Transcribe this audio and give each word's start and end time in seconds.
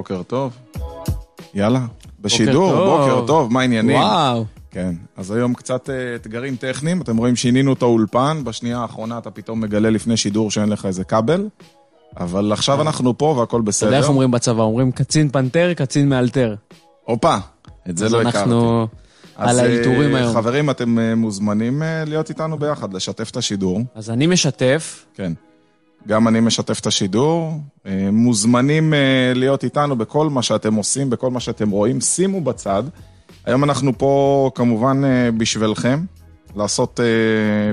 בוקר 0.00 0.22
טוב. 0.22 0.56
יאללה, 1.54 1.86
בשידור, 2.20 2.70
טוב. 2.70 2.88
בוקר 2.88 3.26
טוב, 3.26 3.52
מה 3.52 3.60
העניינים? 3.60 3.96
וואו. 3.96 4.44
כן, 4.70 4.94
אז 5.16 5.30
היום 5.30 5.54
קצת 5.54 5.90
אה, 5.90 6.14
אתגרים 6.14 6.56
טכניים, 6.56 7.00
אתם 7.00 7.16
רואים 7.16 7.36
שינינו 7.36 7.72
את 7.72 7.82
האולפן, 7.82 8.44
בשנייה 8.44 8.78
האחרונה 8.78 9.18
אתה 9.18 9.30
פתאום 9.30 9.60
מגלה 9.60 9.90
לפני 9.90 10.16
שידור 10.16 10.50
שאין 10.50 10.68
לך 10.68 10.86
איזה 10.86 11.04
כבל, 11.04 11.48
אבל 12.16 12.52
עכשיו 12.52 12.82
אנחנו 12.82 13.18
פה 13.18 13.34
והכל 13.38 13.56
אתה 13.56 13.66
בסדר. 13.66 13.88
יודע 13.88 13.98
איך 13.98 14.08
אומרים 14.08 14.30
בצבא? 14.30 14.62
אומרים 14.62 14.92
קצין 14.92 15.28
פנתר, 15.28 15.74
קצין 15.74 16.08
מאלתר. 16.08 16.54
הופה, 17.04 17.36
את 17.90 17.98
זה 17.98 18.04
אז 18.04 18.12
לא 18.12 18.20
הכרתי. 18.20 18.38
אנחנו 18.38 18.86
אז, 19.36 19.58
על 19.58 19.64
האלתורים 19.64 20.14
אה, 20.14 20.20
היום. 20.20 20.34
חברים, 20.34 20.70
אתם 20.70 20.98
אה, 20.98 21.14
מוזמנים 21.14 21.82
להיות 22.06 22.28
איתנו 22.28 22.58
ביחד, 22.58 22.94
לשתף 22.94 23.30
את 23.30 23.36
השידור. 23.36 23.80
אז 23.94 24.10
אני 24.10 24.26
משתף, 24.26 25.06
כן. 25.14 25.32
גם 26.08 26.28
אני 26.28 26.40
משתף 26.40 26.80
את 26.80 26.86
השידור. 26.86 27.52
אה, 27.86 28.08
מוזמנים 28.12 28.94
אה, 28.94 29.32
להיות 29.34 29.64
איתנו 29.64 29.96
בכל 29.96 30.28
מה 30.30 30.42
שאתם 30.42 30.74
עושים, 30.74 31.10
בכל 31.10 31.30
מה 31.30 31.40
שאתם 31.40 31.70
רואים. 31.70 32.00
שימו 32.00 32.40
בצד. 32.40 32.82
היום 33.46 33.64
אנחנו 33.64 33.98
פה 33.98 34.50
כמובן 34.54 35.04
אה, 35.04 35.30
בשבילכם, 35.30 36.04
לעשות... 36.56 37.00
אה, 37.00 37.04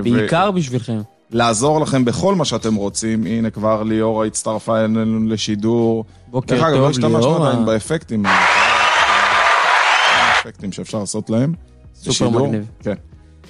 ו- 0.00 0.02
בעיקר 0.16 0.50
בשבילכם. 0.50 1.00
לעזור 1.30 1.80
לכם 1.80 2.04
בכל 2.04 2.34
מה 2.34 2.44
שאתם 2.44 2.74
רוצים. 2.74 3.26
הנה 3.26 3.50
כבר 3.50 3.82
ליאורה 3.82 4.26
הצטרפה 4.26 4.80
אלינו 4.80 5.28
לשידור. 5.28 6.04
בוקר 6.30 6.54
דרך 6.54 6.64
אגב, 6.64 6.74
לא 6.74 6.80
טוב, 6.80 6.90
השתמשנו 6.90 7.18
ליאורה. 7.18 7.50
עדיין 7.50 7.66
באפקטים. 7.66 8.26
האפקטים 10.16 10.72
שאפשר 10.72 10.98
לעשות 10.98 11.30
להם. 11.30 11.54
סופר. 11.94 12.28
מגניב. 12.30 12.66
כן. 12.82 12.94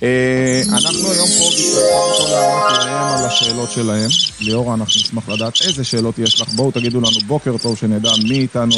אה, 0.02 0.62
אנחנו 0.72 1.12
היום 1.12 1.28
פה 1.28 1.44
בשביל 1.48 1.74
לענות 1.74 2.84
להם 2.84 3.18
על 3.18 3.24
השאלות 3.26 3.70
שלהם. 3.70 4.10
ליאורה, 4.40 4.74
אנחנו 4.74 5.00
נשמח 5.00 5.28
לדעת 5.28 5.52
איזה 5.66 5.84
שאלות 5.84 6.18
יש 6.18 6.40
לך. 6.40 6.48
בואו 6.48 6.70
תגידו 6.70 7.00
לנו 7.00 7.18
בוקר 7.26 7.56
טוב, 7.62 7.76
שנדע 7.76 8.10
מי 8.28 8.38
איתנו 8.38 8.74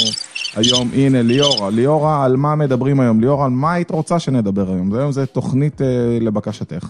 היום. 0.56 0.90
הנה, 0.94 1.22
ליאורה. 1.22 1.70
ליאורה, 1.70 2.24
על 2.24 2.36
מה 2.36 2.54
מדברים 2.54 3.00
היום? 3.00 3.20
ליאורה, 3.20 3.44
על 3.44 3.50
מה 3.50 3.72
היית 3.72 3.90
רוצה 3.90 4.18
שנדבר 4.18 4.72
היום? 4.72 4.94
היום 4.94 5.12
זה 5.12 5.26
תוכנית 5.26 5.82
אה, 5.82 5.86
לבקשתך. 6.20 6.86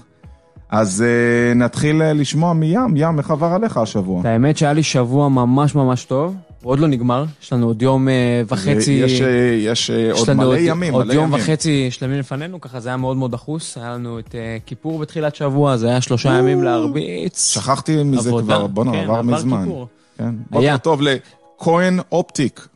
אז 0.70 1.04
אה, 1.06 1.54
נתחיל 1.54 2.02
אה, 2.02 2.12
לשמוע 2.12 2.52
מים. 2.52 2.96
ים, 2.96 3.18
איך 3.18 3.30
עבר 3.30 3.46
עליך 3.46 3.76
השבוע? 3.76 4.22
האמת 4.24 4.56
שהיה 4.56 4.72
לי 4.72 4.82
שבוע 4.82 5.28
ממש 5.28 5.74
ממש 5.74 6.04
טוב, 6.04 6.34
הוא 6.62 6.72
עוד 6.72 6.78
לא 6.80 6.88
נגמר, 6.88 7.24
יש 7.42 7.52
לנו 7.52 7.66
עוד 7.66 7.82
יום 7.82 8.08
אה, 8.08 8.14
וחצי, 8.48 8.92
יש, 8.92 9.20
אה, 9.20 9.28
יש 9.58 9.90
אה, 9.90 9.96
יש 9.98 10.18
עוד 10.18 10.32
מלא 10.32 10.46
עוד- 10.46 10.56
ימים, 10.60 10.94
עוד 10.94 11.06
מלא 11.06 11.14
יום 11.14 11.24
ימים. 11.28 11.40
וחצי 11.40 11.90
שלמים 11.90 12.18
לפנינו, 12.18 12.60
ככה 12.60 12.80
זה 12.80 12.88
היה 12.88 12.96
מאוד 12.96 13.16
מאוד 13.16 13.30
דחוס, 13.32 13.76
היה 13.78 13.94
לנו 13.94 14.18
את 14.18 14.34
אה, 14.34 14.56
כיפור 14.66 14.98
בתחילת 14.98 15.34
שבוע, 15.36 15.76
זה 15.76 15.88
היה 15.88 16.00
שלושה 16.00 16.38
ימים 16.38 16.62
להרביץ. 16.62 17.54
שכחתי 17.54 18.02
מזה 18.02 18.28
עבודה. 18.28 18.44
כבר, 18.56 18.66
בואנה, 18.66 18.92
כן, 18.92 18.98
עבר 18.98 19.22
מזמן. 19.22 19.62
כיפור. 19.64 19.86
כן. 20.18 20.34
בוקר 20.50 20.76
טוב 20.76 21.00
לכהן 21.02 21.98
אופטיק. 22.12 22.66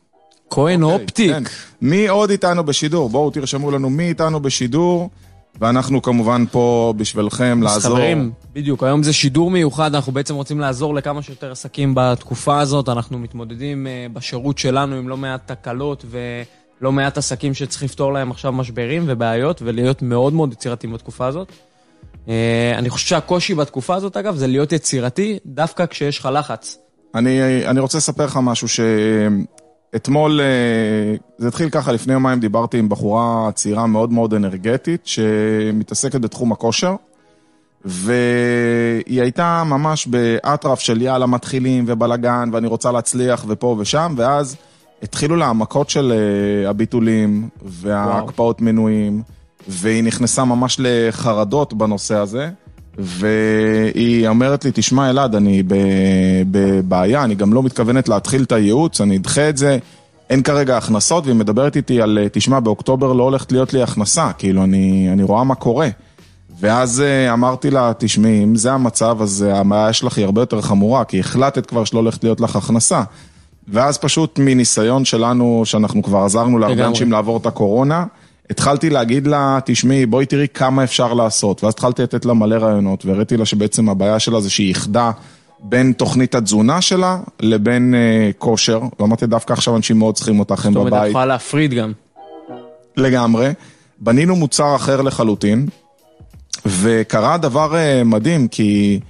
כהן 0.51 0.83
אוקיי, 0.83 1.01
אופטיק. 1.03 1.33
כן. 1.33 1.43
מי 1.83 2.09
עוד 2.09 2.31
איתנו 2.31 2.65
בשידור? 2.65 3.09
בואו 3.09 3.31
תרשמו 3.31 3.71
לנו 3.71 3.91
מי 3.91 4.09
איתנו 4.09 4.41
בשידור, 4.41 5.11
ואנחנו 5.61 6.03
כמובן 6.03 6.45
פה 6.51 6.95
בשבילכם 6.97 7.59
אז 7.59 7.75
לעזור. 7.75 7.97
חברים, 7.97 8.33
בדיוק, 8.53 8.83
היום 8.83 9.03
זה 9.03 9.13
שידור 9.13 9.51
מיוחד, 9.51 9.95
אנחנו 9.95 10.13
בעצם 10.13 10.35
רוצים 10.35 10.61
לעזור 10.61 10.95
לכמה 10.95 11.23
שיותר 11.23 11.53
עסקים 11.53 11.93
בתקופה 11.97 12.61
הזאת, 12.61 12.89
אנחנו 12.89 13.19
מתמודדים 13.19 13.87
אה, 13.87 14.07
בשירות 14.13 14.59
שלנו 14.59 14.97
עם 14.97 15.09
לא 15.09 15.17
מעט 15.17 15.53
תקלות 15.53 16.05
ולא 16.11 16.93
מעט 16.93 17.19
עסקים 17.19 17.55
שצריך 17.55 17.83
לפתור 17.83 18.13
להם 18.13 18.31
עכשיו 18.31 18.53
משברים 18.53 19.05
ובעיות, 19.07 19.63
ולהיות 19.65 20.03
מאוד 20.03 20.33
מאוד 20.33 20.53
יצירתיים 20.53 20.93
בתקופה 20.93 21.27
הזאת. 21.27 21.49
אה, 22.29 22.73
אני 22.79 22.91
חושב 22.91 23.07
שהקושי 23.07 23.55
בתקופה 23.55 23.95
הזאת, 23.95 24.17
אגב, 24.17 24.37
זה 24.37 24.47
להיות 24.47 24.73
יצירתי 24.73 25.39
דווקא 25.47 25.87
כשיש 25.87 26.19
לך 26.19 26.29
לחץ. 26.33 26.79
אני, 27.15 27.67
אני 27.67 27.81
רוצה 27.81 27.99
לספר 27.99 28.25
לך 28.25 28.39
משהו 28.43 28.69
שאתמול, 28.69 29.64
אה, 30.41 31.15
זה 31.39 31.49
התחיל 31.49 31.71
ככה, 31.71 31.93
לפני 31.93 32.13
יומיים 32.13 32.41
דיברתי 32.41 32.79
עם 32.79 32.89
בחורה 32.89 33.51
צעירה 33.55 33.87
מאוד 33.87 34.13
מאוד 34.13 34.35
אנרגטית, 34.35 35.01
שמתעסקת 35.05 36.21
בתחום 36.21 36.53
הכושר, 36.53 36.95
והיא 37.85 39.23
הייתה 39.23 39.63
ממש 39.67 40.07
באטרף 40.07 40.81
של 40.81 41.03
יאללה 41.03 41.27
מתחילים 41.27 41.85
ובלאגן, 41.87 42.51
ואני 42.53 42.67
רוצה 42.67 42.93
להצליח 42.93 43.45
ופה 43.49 43.77
ושם, 43.79 44.15
ואז 44.17 44.57
התחילו 45.03 45.37
לה 45.37 45.47
המכות 45.47 45.91
של 45.91 46.13
אה, 46.13 46.71
הביטולים 46.71 47.49
וההקפאות 47.63 48.61
מנויים, 48.61 49.23
והיא 49.69 50.05
נכנסה 50.05 50.45
ממש 50.45 50.77
לחרדות 50.79 51.75
בנושא 51.75 52.15
הזה. 52.15 52.51
והיא 52.99 54.29
אומרת 54.29 54.65
לי, 54.65 54.71
תשמע 54.75 55.11
אלעד, 55.11 55.35
אני 55.35 55.63
בבעיה, 56.51 57.25
אני 57.25 57.35
גם 57.35 57.53
לא 57.53 57.63
מתכוונת 57.63 58.09
להתחיל 58.09 58.43
את 58.43 58.53
הייעוץ, 58.53 59.01
אני 59.01 59.17
אדחה 59.17 59.49
את 59.49 59.57
זה, 59.57 59.79
אין 60.31 60.43
כרגע 60.43 60.77
הכנסות, 60.77 61.25
והיא 61.25 61.37
מדברת 61.37 61.77
איתי 61.77 62.03
על, 62.03 62.19
תשמע, 62.33 62.61
באוקטובר 62.61 63.13
לא 63.13 63.23
הולכת 63.23 63.53
להיות 63.53 63.73
לי 63.73 63.83
הכנסה, 63.83 64.31
כאילו, 64.39 64.65
אני, 64.65 65.09
אני 65.13 65.23
רואה 65.23 65.45
מה 65.45 65.55
קורה. 65.55 65.89
ואז 66.61 67.01
אה, 67.01 67.33
אמרתי 67.33 67.71
לה, 67.71 67.93
תשמעי, 67.99 68.45
אם 68.45 68.57
זה 68.57 68.73
המצב, 68.73 69.19
אז 69.21 69.47
אה, 69.49 69.61
הבעיה 69.61 69.93
שלך 69.93 70.19
היא 70.19 70.25
הרבה 70.25 70.43
יותר 70.43 70.61
חמורה, 70.61 71.05
כי 71.05 71.21
החלטת 71.21 71.67
כבר 71.67 71.85
שלא 71.85 71.99
הולכת 71.99 72.25
להיות 72.25 72.41
לך 72.41 72.57
הכנסה. 72.57 73.03
ואז 73.69 73.99
פשוט 73.99 74.39
מניסיון 74.39 75.05
שלנו, 75.05 75.63
שאנחנו 75.65 76.03
כבר 76.03 76.19
עזרנו 76.19 76.59
להרבה. 76.59 76.87
אנשים 76.87 77.13
לעבור 77.13 77.37
את 77.37 77.47
הקורונה, 77.47 78.05
התחלתי 78.51 78.91
להגיד 78.91 79.27
לה, 79.27 79.59
תשמעי, 79.65 80.07
בואי 80.07 80.27
תראי 80.27 80.47
כמה 80.55 80.85
אפשר 80.85 81.15
לעשות. 81.15 81.65
ואז 81.65 81.73
התחלתי 81.73 82.03
לתת 82.03 82.25
לה 82.25 82.35
מלא 82.35 82.55
רעיונות, 82.55 83.07
והראיתי 83.07 83.37
לה 83.37 83.45
שבעצם 83.45 83.89
הבעיה 83.89 84.19
שלה 84.19 84.41
זה 84.41 84.51
שהיא 84.51 84.69
איחדה 84.69 85.11
בין 85.61 85.93
תוכנית 85.93 86.35
התזונה 86.35 86.81
שלה 86.81 87.19
לבין 87.41 87.95
אה, 87.95 88.31
כושר. 88.39 88.81
ואמרתי, 89.01 89.27
דווקא 89.27 89.53
עכשיו 89.53 89.77
אנשים 89.77 89.99
מאוד 89.99 90.15
צריכים 90.15 90.41
אותך, 90.41 90.67
הם 90.67 90.73
זאת 90.73 90.81
אומרת, 90.81 90.93
את 90.93 90.99
בבית. 90.99 91.11
יכולה 91.11 91.27
להפריד 91.27 91.75
גם. 91.75 91.93
לגמרי. 92.97 93.53
בנינו 93.99 94.37
מוצר 94.37 94.77
אחר 94.77 95.03
לחלוטין, 95.03 95.67
וקרה 96.67 97.39
דבר 97.39 97.77
אה, 97.77 98.05
מדהים, 98.05 98.49
כי 98.49 99.01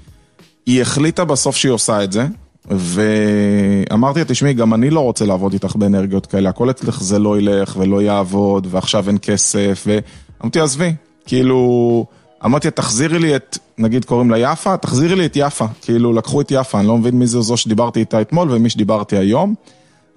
היא 0.66 0.82
החליטה 0.82 1.24
בסוף 1.24 1.56
שהיא 1.56 1.72
עושה 1.72 2.04
את 2.04 2.12
זה, 2.12 2.26
ואמרתי 2.70 4.18
לה, 4.18 4.24
תשמעי, 4.24 4.54
גם 4.54 4.74
אני 4.74 4.90
לא 4.90 5.00
רוצה 5.00 5.26
לעבוד 5.26 5.52
איתך 5.52 5.76
באנרגיות 5.76 6.26
כאלה, 6.26 6.48
הכל 6.48 6.70
אצלך 6.70 7.02
זה 7.02 7.18
לא 7.18 7.38
ילך 7.38 7.76
ולא 7.78 8.02
יעבוד, 8.02 8.66
ועכשיו 8.70 9.08
אין 9.08 9.18
כסף, 9.22 9.86
ואמרתי, 9.86 10.60
עזבי, 10.60 10.94
כאילו, 11.26 12.06
אמרתי, 12.44 12.70
תחזירי 12.70 13.18
לי 13.18 13.36
את, 13.36 13.58
נגיד 13.78 14.04
קוראים 14.04 14.30
לה 14.30 14.38
יפה, 14.38 14.76
תחזירי 14.76 15.16
לי 15.16 15.26
את 15.26 15.32
יפה, 15.36 15.66
כאילו, 15.82 16.12
לקחו 16.12 16.40
את 16.40 16.50
יפה, 16.50 16.78
אני 16.78 16.86
לא 16.86 16.98
מבין 16.98 17.18
מי 17.18 17.26
זו 17.26 17.42
זו 17.42 17.56
שדיברתי 17.56 18.00
איתה 18.00 18.20
אתמול 18.20 18.50
ומי 18.50 18.70
שדיברתי 18.70 19.16
היום. 19.16 19.54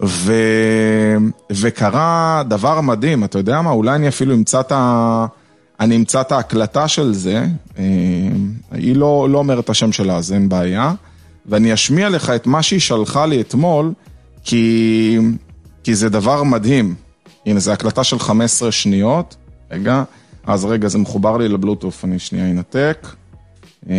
ו... 0.04 0.34
וקרה 1.52 2.44
דבר 2.48 2.82
מדהים, 2.82 3.24
אתה 3.24 3.38
יודע 3.38 3.62
מה, 3.62 3.72
אולי 3.72 3.96
אני 3.96 4.08
אפילו 4.08 4.34
אמצא 4.34 4.60
את 4.60 4.72
ה... 4.72 5.26
אני 5.80 5.96
אמצא 5.96 6.22
את 6.22 6.32
ההקלטה 6.32 6.88
של 6.88 7.14
זה, 7.14 7.46
אה, 7.78 7.84
היא 8.72 8.96
לא, 8.96 9.28
לא 9.32 9.38
אומרת 9.38 9.64
את 9.64 9.70
השם 9.70 9.92
שלה, 9.92 10.16
אז 10.16 10.34
אין 10.34 10.50
בעיה, 10.50 10.94
ואני 11.48 11.74
אשמיע 11.74 12.10
לך 12.10 12.30
את 12.30 12.48
מה 12.48 12.64
שהיא 12.64 12.80
שלחה 12.80 13.26
לי 13.26 13.42
אתמול, 13.42 13.92
כי, 14.44 15.18
כי 15.84 15.96
זה 15.96 16.10
דבר 16.10 16.44
מדהים. 16.44 16.96
הנה, 17.46 17.60
זו 17.60 17.72
הקלטה 17.72 18.04
של 18.04 18.20
15 18.20 18.72
שניות, 18.72 19.36
רגע, 19.72 20.04
אז 20.48 20.66
רגע, 20.66 20.88
זה 20.88 20.98
מחובר 20.98 21.38
לי 21.38 21.48
לבלוטוף, 21.48 22.06
אני 22.06 22.20
שנייה 22.20 22.52
אנתק. 22.52 23.08
אה, 23.90 23.96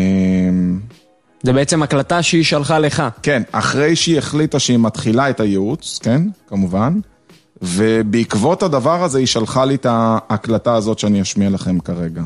זה 1.42 1.53
בעצם 1.53 1.82
הקלטה 1.82 2.22
שהיא 2.22 2.44
שלחה 2.44 2.78
לך. 2.78 3.03
כן, 3.22 3.42
אחרי 3.53 3.97
שהיא 3.97 4.19
החליטה 4.19 4.58
שהיא 4.58 4.78
מתחילה 4.78 5.31
את 5.31 5.41
הייעוץ, 5.41 5.98
כן, 6.03 6.22
כמובן, 6.48 6.98
ובעקבות 7.62 8.62
הדבר 8.62 9.04
הזה 9.04 9.19
היא 9.19 9.26
שלחה 9.26 9.64
לי 9.64 9.75
את 9.75 9.87
ההקלטה 9.88 10.75
הזאת 10.75 10.98
שאני 10.98 11.22
אשמיע 11.22 11.50
לכם 11.50 11.81
כרגע. 11.81 12.22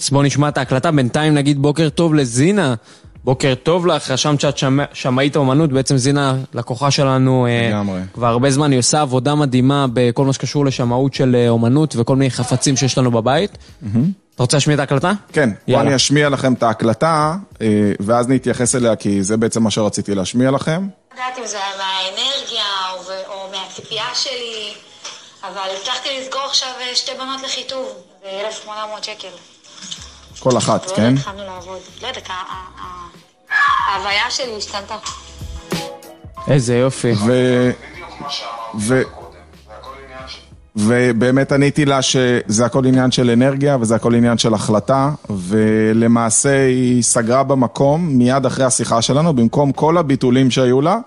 אז 0.00 0.10
בואו 0.10 0.22
נשמע 0.22 0.48
את 0.48 0.58
ההקלטה, 0.58 0.90
בינתיים 0.90 1.34
נגיד 1.34 1.62
בוקר 1.62 1.88
טוב 1.88 2.14
לזינה. 2.14 2.74
בוקר 3.26 3.54
טוב 3.62 3.86
לך, 3.86 4.10
רשמת 4.10 4.40
שאת 4.40 4.58
שמ... 4.58 4.78
שמאית 4.92 5.36
אומנות, 5.36 5.72
בעצם 5.72 5.96
זינה 5.96 6.36
לקוחה 6.54 6.90
שלנו 6.90 7.46
אה, 7.46 7.68
לגמרי. 7.68 8.00
כבר 8.14 8.26
הרבה 8.26 8.50
זמן, 8.50 8.70
היא 8.70 8.78
עושה 8.78 9.00
עבודה 9.00 9.34
מדהימה 9.34 9.86
בכל 9.92 10.24
מה 10.24 10.32
שקשור 10.32 10.66
לשמאות 10.66 11.14
של 11.14 11.36
אה, 11.36 11.48
אומנות 11.48 11.94
וכל 11.96 12.16
מיני 12.16 12.30
חפצים 12.30 12.76
שיש 12.76 12.98
לנו 12.98 13.10
בבית. 13.10 13.58
אתה 14.34 14.42
רוצה 14.42 14.56
להשמיע 14.56 14.74
את 14.74 14.80
ההקלטה? 14.80 15.12
כן, 15.32 15.50
יאללה. 15.68 15.82
אני 15.82 15.96
אשמיע 15.96 16.28
לכם 16.28 16.52
את 16.52 16.62
ההקלטה, 16.62 17.34
אה, 17.62 17.66
ואז 18.00 18.28
נתייחס 18.28 18.74
אליה, 18.74 18.96
כי 18.96 19.22
זה 19.22 19.36
בעצם 19.36 19.62
מה 19.62 19.70
שרציתי 19.70 20.14
להשמיע 20.14 20.50
לכם. 20.50 20.88
לא 21.14 21.20
יודעת 21.20 21.38
אם 21.38 21.46
זה 21.46 21.56
היה 21.56 21.66
מהאנרגיה 21.78 22.64
או, 22.92 23.32
או 23.32 23.48
מהציפייה 23.52 24.14
שלי, 24.14 24.72
אבל 25.44 25.68
הצלחתי 25.80 26.08
לסגור 26.20 26.42
עכשיו 26.48 26.68
אה, 26.80 26.94
שתי 26.94 27.12
בנות 27.18 27.42
לחיטוב, 27.42 27.88
ב-1800 28.24 29.02
שקל. 29.02 29.28
כל 30.38 30.58
אחת, 30.58 30.84
ועוד 30.84 30.96
כן? 30.96 31.14
התחלנו 31.14 31.44
לעבוד. 31.44 31.78
לא 32.02 32.08
יודעת, 32.08 32.28
ההוויה 33.88 34.30
שלי 34.30 34.56
השתנתה. 34.56 34.94
איזה 36.48 36.76
יופי. 36.76 37.12
ו... 37.26 37.70
ו... 38.78 39.02
ובאמת 40.76 41.52
עניתי 41.52 41.84
לה 41.84 42.02
שזה 42.02 42.66
הכל 42.66 42.86
עניין 42.86 43.10
של 43.10 43.30
אנרגיה 43.30 43.76
וזה 43.80 43.94
הכל 43.94 44.14
עניין 44.14 44.38
של 44.38 44.54
החלטה, 44.54 45.10
ולמעשה 45.30 46.66
היא 46.66 47.02
סגרה 47.02 47.42
במקום 47.42 48.08
מיד 48.08 48.46
אחרי 48.46 48.64
השיחה 48.64 49.02
שלנו, 49.02 49.36
במקום 49.36 49.72
כל 49.72 49.98
הביטולים 49.98 50.50
שהיו 50.50 50.80
לה, 50.80 50.98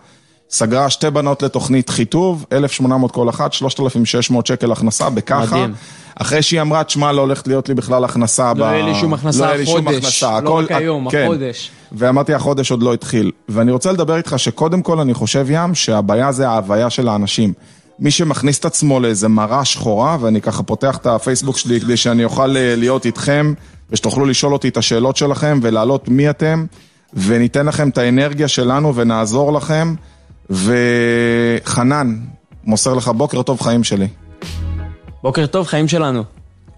סגרה 0.50 0.90
שתי 0.90 1.10
בנות 1.10 1.44
לתוכנית 1.44 1.90
חיטוב, 1.90 2.46
1,800 2.54 3.12
כל 3.12 3.30
אחת, 3.30 3.54
3,600 3.54 4.48
שקל 4.48 4.72
הכנסה, 4.72 5.10
בככה. 5.10 5.56
מדהים. 5.56 5.74
אחרי 6.16 6.42
שהיא 6.42 6.62
אמרה, 6.62 6.84
תשמע, 6.84 7.12
לא 7.12 7.22
הולכת 7.22 7.48
להיות 7.48 7.70
לי 7.70 7.76
בכלל 7.76 8.04
הכנסה. 8.04 8.54
לא 8.56 8.66
יהיה 8.66 8.86
לי 8.86 8.96
שום 8.96 9.14
הכנסה 9.14 9.46
לא 9.48 9.56
לי 9.56 9.66
שום 9.66 9.88
החודש, 9.88 9.98
הכנסה. 9.98 10.32
לא 10.42 10.50
הכל- 10.60 10.64
רק 10.64 10.82
היום, 10.82 11.10
כן. 11.10 11.24
החודש. 11.24 11.72
ואמרתי, 11.92 12.34
החודש 12.34 12.72
עוד 12.72 12.84
לא 12.84 12.94
התחיל. 12.94 13.32
ואני 13.50 13.72
רוצה 13.72 13.92
לדבר 13.92 14.18
איתך 14.18 14.34
שקודם 14.38 14.82
כל 14.82 15.00
אני 15.00 15.14
חושב, 15.14 15.46
ים, 15.50 15.76
שהבעיה 15.76 16.32
זה 16.32 16.50
ההוויה 16.50 16.90
של 16.90 17.08
האנשים. 17.08 17.54
מי 18.00 18.12
שמכניס 18.12 18.60
את 18.60 18.66
עצמו 18.66 19.00
לאיזה 19.00 19.28
מראה 19.28 19.66
שחורה, 19.66 20.18
ואני 20.22 20.42
ככה 20.42 20.64
פותח 20.64 20.98
את 20.98 21.06
הפייסבוק 21.06 21.58
שלי 21.58 21.82
כדי 21.82 21.98
שאני 21.98 22.24
אוכל 22.24 22.58
אה, 22.58 22.76
להיות 22.78 23.06
איתכם, 23.06 23.54
ושתוכלו 23.92 24.26
לשאול 24.26 24.54
אותי 24.54 24.68
את 24.68 24.78
השאלות 24.78 25.18
שלכם, 25.18 25.60
ולהעלות 25.62 26.10
מי 26.10 26.30
אתם, 26.30 26.66
וניתן 27.14 27.66
לכם 27.66 27.90
את 27.90 27.98
האנרגיה 27.98 28.48
שלנו 28.48 28.96
ונעזור 28.96 29.54
לכם. 29.54 29.96
וחנן, 30.50 32.18
מוסר 32.64 32.94
לך 32.94 33.08
בוקר 33.08 33.42
טוב 33.42 33.62
חיים 33.62 33.84
שלי. 33.84 34.08
בוקר 35.24 35.46
טוב, 35.46 35.68
חיים 35.68 35.88
שלנו. 35.88 36.24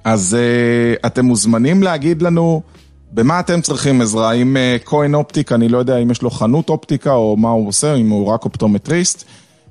אז 0.03 0.37
uh, 0.37 1.07
אתם 1.07 1.25
מוזמנים 1.25 1.83
להגיד 1.83 2.21
לנו 2.21 2.61
במה 3.11 3.39
אתם 3.39 3.61
צריכים 3.61 4.01
עזרה, 4.01 4.31
אם 4.31 4.57
uh, 4.57 4.85
כהן 4.85 5.15
אופטיק, 5.15 5.51
אני 5.51 5.69
לא 5.69 5.77
יודע 5.77 5.97
אם 5.97 6.11
יש 6.11 6.21
לו 6.21 6.29
חנות 6.29 6.69
אופטיקה 6.69 7.13
או 7.13 7.37
מה 7.37 7.49
הוא 7.49 7.67
עושה, 7.67 7.95
אם 7.95 8.09
הוא 8.09 8.27
רק 8.27 8.45
אופטומטריסט. 8.45 9.23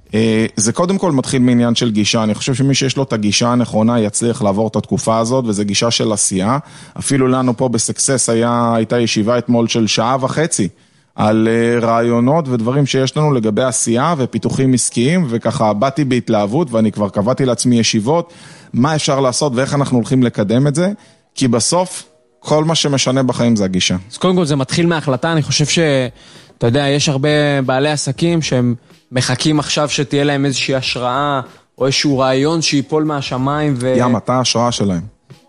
Uh, 0.09 0.13
זה 0.57 0.73
קודם 0.73 0.99
כל 0.99 1.13
מתחיל 1.13 1.43
מעניין 1.43 1.75
של 1.75 1.91
גישה, 1.91 2.23
אני 2.23 2.35
חושב 2.35 2.55
שמי 2.55 2.75
שיש 2.75 2.97
לו 2.97 3.03
את 3.03 3.13
הגישה 3.13 3.49
הנכונה 3.49 4.01
יצליח 4.01 4.43
לעבור 4.43 4.69
את 4.69 4.77
התקופה 4.77 5.19
הזאת, 5.19 5.45
וזו 5.47 5.65
גישה 5.65 5.91
של 5.91 6.13
עשייה. 6.13 6.59
אפילו 6.99 7.29
לנו 7.29 7.57
פה 7.57 7.69
בסקסס 7.69 8.29
היה, 8.29 8.73
הייתה 8.75 9.01
ישיבה 9.01 9.39
אתמול 9.39 9.69
של 9.69 9.87
שעה 9.87 10.17
וחצי. 10.21 10.69
על 11.21 11.49
uh, 11.49 11.85
רעיונות 11.85 12.49
ודברים 12.49 12.87
שיש 12.87 13.17
לנו 13.17 13.33
לגבי 13.33 13.63
עשייה 13.63 14.15
ופיתוחים 14.19 14.75
עסקיים, 14.75 15.27
וככה 15.29 15.73
באתי 15.73 16.05
בהתלהבות 16.05 16.71
ואני 16.71 16.93
כבר 16.93 17.09
קבעתי 17.09 17.45
לעצמי 17.45 17.79
ישיבות, 17.79 18.33
מה 18.73 18.95
אפשר 18.95 19.21
לעשות 19.21 19.53
ואיך 19.55 19.75
אנחנו 19.75 19.97
הולכים 19.97 20.23
לקדם 20.23 20.67
את 20.67 20.75
זה, 20.75 20.93
כי 21.35 21.49
בסוף 21.49 22.05
כל 22.39 22.65
מה 22.65 22.75
שמשנה 22.75 23.23
בחיים 23.23 23.57
זה 23.57 23.65
הגישה. 23.65 23.97
אז 24.11 24.17
קודם 24.17 24.37
כל 24.37 24.45
זה 24.45 24.57
מתחיל 24.57 24.87
מההחלטה, 24.87 25.33
אני 25.33 25.43
חושב 25.43 25.67
ש... 25.67 25.79
אתה 26.59 26.67
יודע, 26.67 26.89
יש 26.89 27.09
הרבה 27.09 27.63
בעלי 27.67 27.91
עסקים 27.91 28.43
שהם 28.43 28.75
מחכים 29.13 29.59
עכשיו 29.59 29.89
שתהיה 29.89 30.25
להם 30.25 30.45
איזושהי 30.45 30.75
השראה, 30.75 31.41
או 31.79 31.87
איזשהו 31.87 32.19
רעיון 32.19 32.63
שיפול 32.63 33.05
מהשמיים 33.05 33.75
ו... 33.77 33.95
ים, 33.97 34.17
אתה 34.17 34.33
ההשראה 34.33 34.73
שלהם. 34.73 35.03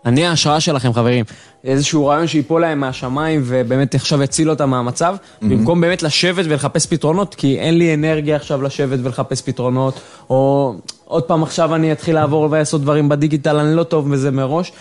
אני 0.06 0.26
ההשראה 0.26 0.60
שלכם, 0.60 0.92
חברים. 0.92 1.24
איזשהו 1.64 2.06
רעיון 2.06 2.26
שיפול 2.26 2.60
להם 2.60 2.80
מהשמיים 2.80 3.42
ובאמת 3.44 3.94
עכשיו 3.94 4.22
יציל 4.22 4.50
אותם 4.50 4.70
מהמצב, 4.70 5.16
במקום 5.42 5.80
באמת 5.80 6.02
לשבת 6.02 6.44
ולחפש 6.44 6.86
פתרונות, 6.86 7.34
כי 7.34 7.58
אין 7.58 7.78
לי 7.78 7.94
אנרגיה 7.94 8.36
עכשיו 8.36 8.62
לשבת 8.62 8.98
ולחפש 9.02 9.42
פתרונות, 9.42 10.00
או 10.30 10.74
עוד 11.04 11.22
פעם 11.22 11.42
עכשיו 11.42 11.74
אני 11.74 11.92
אתחיל 11.92 12.14
לעבור 12.14 12.48
ולעשות 12.50 12.80
דברים 12.80 13.08
בדיגיטל, 13.08 13.56
אני 13.56 13.76
לא 13.76 13.82
טוב 13.82 14.12
בזה 14.12 14.30
מראש. 14.30 14.72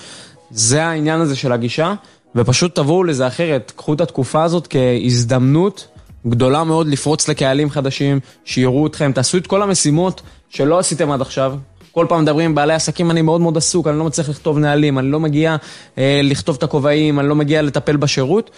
זה 0.52 0.84
העניין 0.84 1.22
הזה 1.22 1.36
של 1.36 1.52
הגישה, 1.52 1.94
ופשוט 2.36 2.76
תבואו 2.76 3.04
לזה 3.04 3.28
אחרת. 3.28 3.72
קחו 3.76 3.94
את 3.94 4.02
התקופה 4.02 4.44
הזאת 4.44 4.68
כהזדמנות 4.70 5.88
גדולה 6.28 6.64
מאוד 6.64 6.88
לפרוץ 6.88 7.28
לקהלים 7.28 7.70
חדשים, 7.70 8.20
שיראו 8.46 8.88
אתכם, 8.88 9.12
תעשו 9.12 9.38
את 9.38 9.48
כל 9.48 9.62
המשימות 9.62 10.22
שלא 10.50 10.80
עשיתם 10.80 11.12
עד 11.12 11.22
עכשיו. 11.22 11.56
כל 11.92 12.06
פעם 12.10 12.22
מדברים 12.22 12.46
עם 12.46 12.56
בעלי 12.56 12.74
עסקים, 12.74 13.12
אני 13.12 13.22
מאוד 13.22 13.42
מאוד 13.42 13.58
עסוק, 13.58 13.88
אני 13.88 13.98
לא 13.98 14.04
מצליח 14.06 14.30
לכתוב 14.30 14.58
נהלים, 14.58 15.00
אני 15.00 15.12
לא 15.12 15.20
מגיע 15.20 15.56
אה, 15.98 16.22
לכתוב 16.24 16.56
את 16.56 16.64
הכובעים, 16.64 17.20
אני 17.20 17.28
לא 17.30 17.36
מגיע 17.36 17.62
לטפל 17.62 17.98
בשירות. 17.98 18.52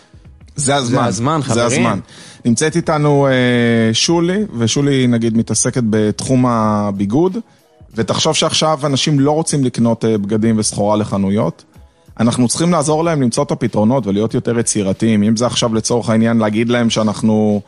זה 0.55 0.75
הזמן. 0.75 1.01
זה 1.01 1.05
הזמן, 1.05 1.39
זה 1.43 1.49
חברים. 1.49 1.65
הזמן. 1.65 1.99
נמצאת 2.45 2.75
איתנו 2.75 3.27
אה, 3.27 3.93
שולי, 3.93 4.43
ושולי 4.57 5.07
נגיד 5.07 5.37
מתעסקת 5.37 5.83
בתחום 5.89 6.45
הביגוד, 6.45 7.37
ותחשוב 7.95 8.33
שעכשיו 8.33 8.79
אנשים 8.83 9.19
לא 9.19 9.31
רוצים 9.31 9.63
לקנות 9.63 10.05
אה, 10.05 10.17
בגדים 10.17 10.59
וסחורה 10.59 10.97
לחנויות. 10.97 11.63
אנחנו 12.19 12.47
צריכים 12.47 12.71
לעזור 12.71 13.03
להם 13.03 13.21
למצוא 13.21 13.43
את 13.43 13.51
הפתרונות 13.51 14.07
ולהיות 14.07 14.33
יותר 14.33 14.59
יצירתיים. 14.59 15.23
אם 15.23 15.35
זה 15.35 15.45
עכשיו 15.45 15.75
לצורך 15.75 16.09
העניין 16.09 16.37
להגיד 16.37 16.69
להם 16.69 16.89
שאנחנו 16.89 17.61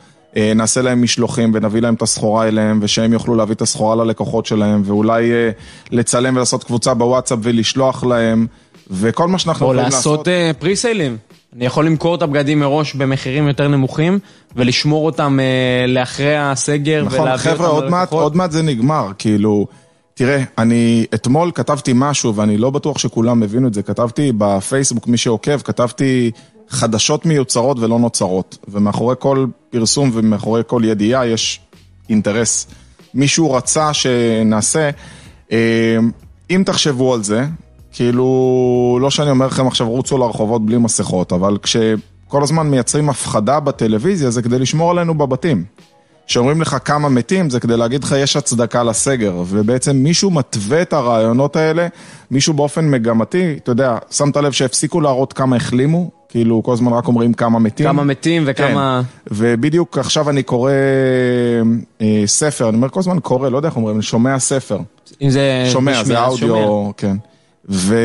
נעשה 0.54 0.82
להם 0.82 1.02
משלוחים 1.02 1.50
ונביא 1.54 1.80
להם 1.80 1.94
את 1.94 2.02
הסחורה 2.02 2.48
אליהם, 2.48 2.78
ושהם 2.82 3.12
יוכלו 3.12 3.34
להביא 3.34 3.54
את 3.54 3.62
הסחורה 3.62 3.96
ללקוחות 3.96 4.46
שלהם, 4.46 4.82
ואולי 4.84 5.32
אה, 5.32 5.50
לצלם 5.90 6.36
ולעשות 6.36 6.64
קבוצה 6.64 6.94
בוואטסאפ 6.94 7.38
ולשלוח 7.42 8.04
להם, 8.04 8.46
וכל 8.90 9.28
מה 9.28 9.38
שאנחנו 9.38 9.66
או 9.66 9.72
יכולים 9.72 9.90
לעשות 9.92 10.28
אה, 10.28 10.50
פריסיילים. 10.58 11.16
אני 11.56 11.66
יכול 11.66 11.86
למכור 11.86 12.14
את 12.14 12.22
הבגדים 12.22 12.60
מראש 12.60 12.94
במחירים 12.94 13.48
יותר 13.48 13.68
נמוכים, 13.68 14.18
ולשמור 14.56 15.06
אותם 15.06 15.38
אה, 15.40 15.86
לאחרי 15.86 16.36
הסגר, 16.36 17.04
נכון, 17.04 17.20
ולהביא 17.20 17.52
חבר'ה, 17.52 17.68
אותם 17.68 17.82
עוד 17.82 17.90
מעט, 17.90 18.00
ללקוחות. 18.00 18.22
עוד 18.22 18.36
מעט 18.36 18.50
זה 18.50 18.62
נגמר, 18.62 19.08
כאילו, 19.18 19.66
תראה, 20.14 20.42
אני 20.58 21.06
אתמול 21.14 21.50
כתבתי 21.54 21.92
משהו, 21.94 22.34
ואני 22.34 22.58
לא 22.58 22.70
בטוח 22.70 22.98
שכולם 22.98 23.42
הבינו 23.42 23.68
את 23.68 23.74
זה, 23.74 23.82
כתבתי 23.82 24.32
בפייסבוק, 24.38 25.06
מי 25.06 25.16
שעוקב, 25.16 25.58
כתבתי 25.58 26.30
חדשות 26.68 27.26
מיוצרות 27.26 27.78
ולא 27.78 27.98
נוצרות, 27.98 28.58
ומאחורי 28.68 29.14
כל 29.18 29.46
פרסום 29.70 30.10
ומאחורי 30.12 30.62
כל 30.66 30.82
ידיעה 30.84 31.26
יש 31.26 31.60
אינטרס. 32.10 32.66
מישהו 33.14 33.52
רצה 33.52 33.94
שנעשה, 33.94 34.90
אה, 35.52 35.98
אם 36.50 36.62
תחשבו 36.66 37.14
על 37.14 37.22
זה, 37.22 37.46
כאילו, 37.92 38.98
לא 39.00 39.10
שאני 39.10 39.30
אומר 39.30 39.46
לכם 39.46 39.66
עכשיו 39.66 39.88
רוצו 39.88 40.18
לרחובות 40.18 40.66
בלי 40.66 40.78
מסכות, 40.78 41.32
אבל 41.32 41.58
כשכל 41.62 42.42
הזמן 42.42 42.66
מייצרים 42.66 43.10
הפחדה 43.10 43.60
בטלוויזיה, 43.60 44.30
זה 44.30 44.42
כדי 44.42 44.58
לשמור 44.58 44.90
עלינו 44.90 45.14
בבתים. 45.14 45.64
כשאומרים 46.26 46.60
לך 46.60 46.76
כמה 46.84 47.08
מתים, 47.08 47.50
זה 47.50 47.60
כדי 47.60 47.76
להגיד 47.76 48.04
לך 48.04 48.14
יש 48.18 48.36
הצדקה 48.36 48.82
לסגר, 48.82 49.42
ובעצם 49.46 49.96
מישהו 49.96 50.30
מתווה 50.30 50.82
את 50.82 50.92
הרעיונות 50.92 51.56
האלה, 51.56 51.86
מישהו 52.30 52.54
באופן 52.54 52.90
מגמתי, 52.90 53.54
אתה 53.62 53.70
יודע, 53.70 53.98
שמת 54.10 54.36
לב 54.36 54.52
שהפסיקו 54.52 55.00
להראות 55.00 55.32
כמה 55.32 55.56
החלימו, 55.56 56.10
כאילו 56.28 56.62
כל 56.62 56.72
הזמן 56.72 56.92
רק 56.92 57.08
אומרים 57.08 57.34
כמה 57.34 57.58
מתים. 57.58 57.86
כמה 57.86 58.04
מתים 58.04 58.42
וכמה... 58.46 59.02
כן. 59.04 59.34
ובדיוק 59.34 59.98
עכשיו 59.98 60.30
אני 60.30 60.42
קורא 60.42 60.72
אה, 62.00 62.22
ספר, 62.26 62.68
אני 62.68 62.76
אומר 62.76 62.88
כל 62.88 63.00
הזמן 63.00 63.20
קורא, 63.20 63.48
לא 63.48 63.56
יודע 63.56 63.68
איך 63.68 63.76
אומרים, 63.76 63.96
אני 63.96 64.02
שומע 64.02 64.38
ספר. 64.38 64.78
אם 65.22 65.30
זה... 65.30 65.68
שומע, 65.72 66.02
בשמיעה, 66.02 66.30
זה 66.30 66.46
אודיו, 66.46 66.90
כן. 66.96 67.16
ו... 67.68 67.96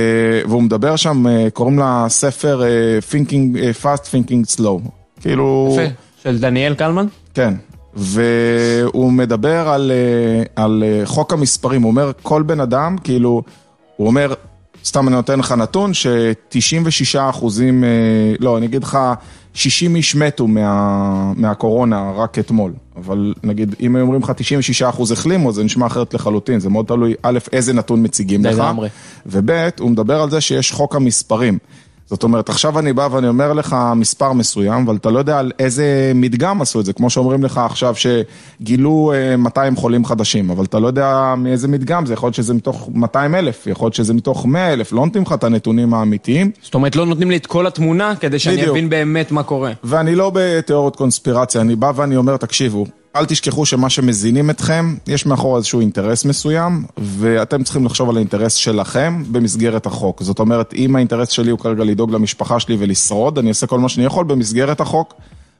והוא 0.48 0.64
מדבר 0.64 0.96
שם, 0.96 1.28
אה, 1.28 1.48
קוראים 1.54 1.80
לספר 1.80 2.64
אה, 2.64 2.68
thinking, 3.12 3.58
אה, 3.60 3.72
fast 3.84 4.02
thinking 4.04 4.60
slow. 4.60 4.90
כאילו... 5.22 5.70
יפה. 5.74 5.94
של 6.24 6.40
דניאל 6.40 6.74
קלמן? 6.74 7.06
כן. 7.34 7.54
והוא 7.94 9.12
מדבר 9.12 9.70
על, 9.70 9.92
אה, 9.92 10.64
על 10.64 10.84
חוק 11.06 11.34
המספרים, 11.34 11.82
הוא 11.82 11.92
אומר, 11.92 12.12
כל 12.22 12.44
בן 12.44 12.60
אדם, 12.60 12.96
כאילו, 13.04 13.42
הוא 13.96 14.08
אומר, 14.08 14.34
סתם 14.86 15.08
אני 15.08 15.16
נותן 15.16 15.40
לך 15.40 15.52
נתון, 15.52 15.94
ש-96 15.94 17.20
אחוזים, 17.20 17.84
אה, 17.84 17.90
לא, 18.40 18.58
אני 18.58 18.66
אגיד 18.66 18.84
לך, 18.84 18.98
60 19.54 19.96
איש 19.96 20.16
מתו 20.16 20.48
מה, 20.48 21.34
מהקורונה 21.36 22.12
רק 22.16 22.40
אתמול. 22.40 22.74
אבל 22.98 23.34
נגיד, 23.44 23.76
אם 23.80 23.96
היו 23.96 24.04
אומרים 24.04 24.22
לך 24.22 24.32
96 24.36 24.82
אחוז 24.82 25.12
החלימו, 25.12 25.52
זה 25.52 25.64
נשמע 25.64 25.86
אחרת 25.86 26.14
לחלוטין, 26.14 26.60
זה 26.60 26.70
מאוד 26.70 26.86
תלוי, 26.86 27.14
א', 27.22 27.40
איזה 27.54 27.74
נתון 27.74 28.04
מציגים 28.04 28.46
לך, 28.46 28.56
לגמרי. 28.56 28.90
וב', 29.26 29.70
הוא 29.80 29.92
מדבר 29.92 30.22
על 30.22 30.30
זה 30.30 30.42
שיש 30.42 30.72
חוק 30.72 30.96
המספרים. 30.96 31.58
זאת 32.12 32.24
אומרת, 32.24 32.50
עכשיו 32.50 32.80
אני 32.80 32.94
בא 32.94 33.08
ואני 33.12 33.28
אומר 33.28 33.54
לך 33.54 33.76
מספר 33.96 34.34
מסוים, 34.34 34.84
אבל 34.88 34.96
אתה 34.96 35.10
לא 35.10 35.20
יודע 35.20 35.40
על 35.40 35.52
איזה 35.60 36.12
מדגם 36.16 36.62
עשו 36.62 36.80
את 36.80 36.86
זה, 36.86 36.94
כמו 36.94 37.10
שאומרים 37.10 37.44
לך 37.44 37.58
עכשיו 37.58 37.96
שגילו 37.96 39.14
אה, 39.16 39.38
200 39.38 39.76
חולים 39.76 40.06
חדשים, 40.06 40.50
אבל 40.50 40.66
אתה 40.66 40.80
לא 40.80 40.88
יודע 40.88 41.34
מאיזה 41.38 41.68
מדגם 41.68 42.06
זה, 42.06 42.14
יכול 42.14 42.28
להיות 42.28 42.36
שזה 42.36 42.54
מתוך 42.54 42.90
200 42.94 43.36
אלף, 43.36 43.68
יכול 43.68 43.86
להיות 43.86 43.94
שזה 43.94 44.14
מתוך 44.14 44.46
100 44.46 44.74
אלף, 44.74 44.92
לא 44.92 45.06
נותנים 45.06 45.24
לך 45.24 45.34
את 45.34 45.44
הנתונים 45.44 45.94
האמיתיים, 45.94 46.52
זאת 46.62 46.74
אומרת, 46.74 46.96
לא 46.96 47.06
נותנים 47.06 47.32
לי 47.32 47.38
את 47.38 47.46
כל 47.46 47.68
התמונה 47.68 48.14
כדי 48.20 48.40
שאני 48.40 48.56
בדיוק. 48.56 48.70
אבין 48.70 48.90
באמת 48.90 49.32
מה 49.32 49.44
קורה. 49.44 49.72
ואני 49.84 50.16
לא 50.16 50.32
בתיאוריות 50.36 50.96
קונספירציה, 50.96 51.62
אני 51.62 51.76
בא 51.76 51.92
ואני 51.96 52.16
אומר, 52.16 52.38
תקשיבו, 52.38 52.86
אל 53.16 53.26
תשכחו 53.26 53.66
שמה 53.66 53.90
שמזינים 53.90 54.50
אתכם, 54.50 54.96
יש 55.08 55.26
מאחור 55.26 55.58
איזשהו 55.58 55.80
אינטרס 55.80 56.26
מסוים, 56.26 56.84
ואתם 56.98 57.64
צריכים 57.64 57.86
לחשוב 57.86 58.10
על 58.10 58.16
האינטרס 58.16 58.54
שלכם 58.54 59.24
במסגרת 59.32 59.86
החוק. 59.86 60.24
זאת 60.24 60.40
אומרת, 60.40 60.74
אם 60.74 60.96
האינטרס 60.96 61.30
שלי 61.30 61.52
הוא 61.52 61.60
כרגע 61.60 61.84
לדאוג 61.84 62.12
למשפחה 62.12 62.60
שלי 62.60 62.76
ולשרוד, 62.80 63.38
אני 63.38 63.50
אעשה 63.50 63.68
כל 63.68 63.80
מה 63.80 63.90
שאני 63.90 64.06
יכול 64.06 64.26
במסגרת 64.26 64.82
החוק. 64.82 65.14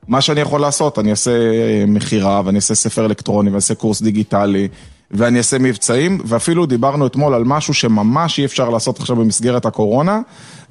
מה 0.08 0.22
שאני 0.22 0.42
יכול 0.42 0.62
לעשות, 0.62 1.00
אני 1.00 1.12
אעשה 1.12 1.32
אה, 1.32 1.84
מכירה, 1.88 2.42
ואני 2.46 2.56
אעשה 2.56 2.76
ספר 2.76 3.06
אלקטרוני, 3.06 3.50
ואני 3.50 3.56
אעשה 3.56 3.76
קורס 3.76 4.02
דיגיטלי, 4.02 4.68
ואני 5.12 5.38
אעשה 5.38 5.58
מבצעים, 5.60 6.20
ואפילו 6.26 6.66
דיברנו 6.66 7.08
אתמול 7.08 7.34
על 7.34 7.44
משהו 7.44 7.74
שממש 7.74 8.40
אי 8.40 8.46
אפשר 8.46 8.70
לעשות 8.70 9.00
עכשיו 9.00 9.16
במסגרת 9.16 9.66
הקורונה, 9.66 10.20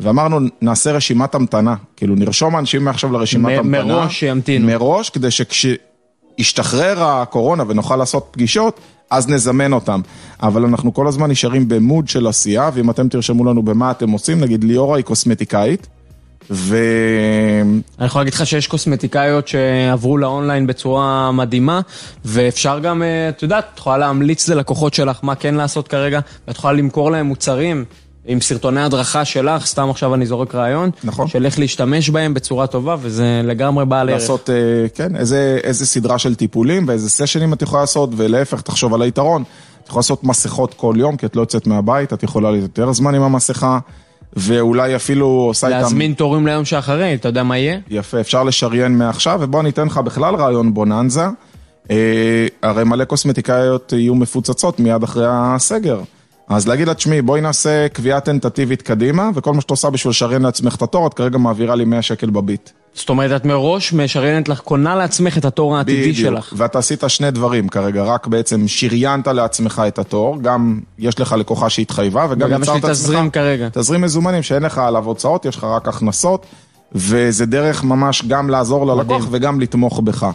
ואמרנו, 0.00 0.38
נעשה 0.62 0.92
רשימת 0.92 1.34
המתנה. 1.34 1.74
כאילו, 1.96 2.14
נרשום 2.14 2.56
אנשים 2.56 2.84
מעכשיו 2.84 3.12
לרשימת 3.12 3.52
מ- 3.52 3.58
המתנה. 3.58 3.84
מראש 3.84 4.20
שימתינו. 4.20 4.66
מראש, 4.66 5.10
כדי 5.10 5.30
שכשישתחרר 6.44 7.04
הקורונה 7.04 7.64
ונוכל 7.68 7.96
לעשות 7.96 8.28
פגישות, 8.30 8.80
אז 9.10 9.28
נזמן 9.28 9.72
אותם. 9.72 10.00
אבל 10.42 10.64
אנחנו 10.64 10.94
כל 10.94 11.06
הזמן 11.06 11.30
נשארים 11.30 11.68
במוד 11.68 12.08
של 12.08 12.26
עשייה, 12.26 12.70
ואם 12.74 12.90
אתם 12.90 13.08
תרשמו 13.08 13.44
לנו 13.44 13.62
במה 13.62 13.90
אתם 13.90 14.10
עושים, 14.10 14.40
נגיד 14.40 14.64
ליאורה 14.64 14.96
היא 14.96 15.04
קוסמטיקאית, 15.04 15.86
ו... 16.50 16.76
אני 17.98 18.06
יכול 18.06 18.20
להגיד 18.20 18.34
לך 18.34 18.46
שיש 18.46 18.66
קוסמטיקאיות 18.66 19.48
שעברו 19.48 20.18
לאונליין 20.18 20.66
בצורה 20.66 21.32
מדהימה, 21.32 21.80
ואפשר 22.24 22.78
גם, 22.78 23.02
אה, 23.02 23.28
את 23.28 23.42
יודעת, 23.42 23.64
את 23.74 23.78
יכולה 23.78 23.98
להמליץ 23.98 24.48
ללקוחות 24.48 24.94
שלך 24.94 25.18
מה 25.22 25.34
כן 25.34 25.54
לעשות 25.54 25.88
כרגע, 25.88 26.20
ואת 26.48 26.56
יכולה 26.56 26.72
למכור 26.72 27.10
להם 27.10 27.26
מוצרים. 27.26 27.84
עם 28.30 28.40
סרטוני 28.40 28.80
הדרכה 28.80 29.24
שלך, 29.24 29.66
סתם 29.66 29.90
עכשיו 29.90 30.14
אני 30.14 30.26
זורק 30.26 30.54
רעיון, 30.54 30.90
נכון. 31.04 31.28
של 31.28 31.46
איך 31.46 31.58
להשתמש 31.58 32.10
בהם 32.10 32.34
בצורה 32.34 32.66
טובה, 32.66 32.96
וזה 33.00 33.40
לגמרי 33.44 33.86
בעל 33.86 34.08
ערך. 34.08 34.20
לעשות, 34.20 34.50
אה, 34.50 34.54
כן, 34.94 35.16
איזה, 35.16 35.58
איזה 35.62 35.86
סדרה 35.86 36.18
של 36.18 36.34
טיפולים 36.34 36.88
ואיזה 36.88 37.10
סשנים 37.10 37.52
את 37.52 37.62
יכולה 37.62 37.82
לעשות, 37.82 38.10
ולהפך, 38.16 38.60
תחשוב 38.60 38.94
על 38.94 39.02
היתרון. 39.02 39.42
את 39.82 39.88
יכולה 39.88 39.98
לעשות 39.98 40.24
מסכות 40.24 40.74
כל 40.74 40.94
יום, 40.98 41.16
כי 41.16 41.26
את 41.26 41.36
לא 41.36 41.40
יוצאת 41.40 41.66
מהבית, 41.66 42.12
את 42.12 42.22
יכולה 42.22 42.50
להיות 42.50 42.62
יותר 42.62 42.92
זמן 42.92 43.14
עם 43.14 43.22
המסכה, 43.22 43.78
ואולי 44.36 44.96
אפילו 44.96 45.26
עושה 45.26 45.66
איתם... 45.66 45.78
להזמין 45.78 46.12
תורים 46.12 46.46
ליום 46.46 46.64
שאחרי, 46.64 47.14
אתה 47.14 47.28
יודע 47.28 47.42
מה 47.42 47.58
יהיה? 47.58 47.78
יפה, 47.90 48.20
אפשר 48.20 48.44
לשריין 48.44 48.98
מעכשיו, 48.98 49.38
ובוא 49.42 49.60
אני 49.60 49.68
אתן 49.68 49.86
לך 49.86 49.98
בכלל 49.98 50.34
רעיון 50.34 50.74
בוננזה. 50.74 51.24
אה, 51.90 52.46
הרי 52.62 52.84
מלא 52.84 53.04
קוסמטיקאיות 53.04 53.92
יהיו 53.92 54.14
מפוצצות 54.14 54.80
מיד 54.80 55.02
אחרי 55.02 55.26
הסגר. 55.28 56.00
אז 56.50 56.68
להגיד 56.68 56.88
לה, 56.88 56.94
תשמעי, 56.94 57.22
בואי 57.22 57.40
נעשה 57.40 57.88
קביעה 57.88 58.20
טנטטיבית 58.20 58.82
קדימה, 58.82 59.30
וכל 59.34 59.52
מה 59.52 59.60
שאת 59.60 59.70
עושה 59.70 59.90
בשביל 59.90 60.10
לשריין 60.10 60.42
לעצמך 60.42 60.74
את 60.74 60.82
התור, 60.82 61.06
את 61.06 61.14
כרגע 61.14 61.38
מעבירה 61.38 61.74
לי 61.74 61.84
100 61.84 62.02
שקל 62.02 62.30
בביט. 62.30 62.70
זאת 62.94 63.08
אומרת, 63.08 63.40
את 63.40 63.44
מראש 63.44 63.92
משריינת 63.92 64.48
לך, 64.48 64.60
קונה 64.60 64.96
לעצמך 64.96 65.38
את 65.38 65.44
התור 65.44 65.76
העתידי 65.76 66.14
שלך. 66.14 66.52
ואתה 66.56 66.78
עשית 66.78 67.04
שני 67.08 67.30
דברים 67.30 67.68
כרגע, 67.68 68.02
רק 68.02 68.26
בעצם 68.26 68.68
שריינת 68.68 69.26
לעצמך 69.26 69.82
את 69.88 69.98
התור, 69.98 70.38
גם 70.42 70.80
יש 70.98 71.20
לך 71.20 71.32
לקוחה 71.32 71.70
שהתחייבה, 71.70 72.26
וגם 72.30 72.48
וגם 72.48 72.62
יש 72.62 72.68
לי 72.68 72.78
יצרת 72.78 72.90
תזרים 72.90 73.18
עצמך 73.18 73.34
כרגע. 73.34 73.68
תזרים 73.72 74.00
מזומנים 74.00 74.42
שאין 74.42 74.62
לך 74.62 74.78
עליו 74.78 75.04
הוצאות, 75.04 75.44
יש 75.44 75.56
לך 75.56 75.64
רק 75.64 75.88
הכנסות, 75.88 76.46
וזה 76.94 77.46
דרך 77.46 77.84
ממש 77.84 78.24
גם 78.28 78.50
לעזור 78.50 78.86
ללקוח 78.86 79.16
מדהים. 79.16 79.28
וגם 79.30 79.60
לתמוך 79.60 80.00
בך. 80.00 80.26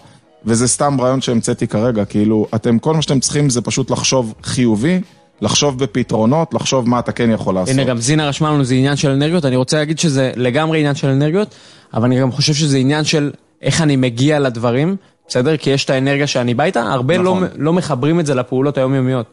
וזה 0.45 0.67
סתם 0.67 1.01
רעיון 1.01 1.21
שהמצאתי 1.21 1.67
כרגע, 1.67 2.05
כאילו, 2.05 2.47
אתם, 2.55 2.79
כל 2.79 2.93
מה 2.93 3.01
שאתם 3.01 3.19
צריכים 3.19 3.49
זה 3.49 3.61
פשוט 3.61 3.91
לחשוב 3.91 4.33
חיובי, 4.43 5.01
לחשוב 5.41 5.79
בפתרונות, 5.79 6.53
לחשוב 6.53 6.89
מה 6.89 6.99
אתה 6.99 7.11
כן 7.11 7.31
יכול 7.31 7.55
לעשות. 7.55 7.73
הנה, 7.73 7.83
גם 7.83 7.97
זינה 7.97 8.27
רשמה 8.27 8.51
לנו, 8.51 8.63
זה 8.63 8.75
עניין 8.75 8.95
של 8.95 9.09
אנרגיות. 9.09 9.45
אני 9.45 9.55
רוצה 9.55 9.77
להגיד 9.77 9.99
שזה 9.99 10.31
לגמרי 10.35 10.79
עניין 10.79 10.95
של 10.95 11.07
אנרגיות, 11.07 11.55
אבל 11.93 12.05
אני 12.05 12.19
גם 12.19 12.31
חושב 12.31 12.53
שזה 12.53 12.77
עניין 12.77 13.03
של 13.03 13.31
איך 13.61 13.81
אני 13.81 13.95
מגיע 13.95 14.39
לדברים, 14.39 14.95
בסדר? 15.27 15.57
כי 15.57 15.69
יש 15.69 15.85
את 15.85 15.89
האנרגיה 15.89 16.27
שאני 16.27 16.53
בא 16.53 16.63
איתה, 16.63 16.81
הרבה 16.81 17.17
לא, 17.17 17.23
נכון. 17.23 17.47
לא 17.55 17.73
מחברים 17.73 18.19
את 18.19 18.25
זה 18.25 18.35
לפעולות 18.35 18.77
היומיומיות. 18.77 19.25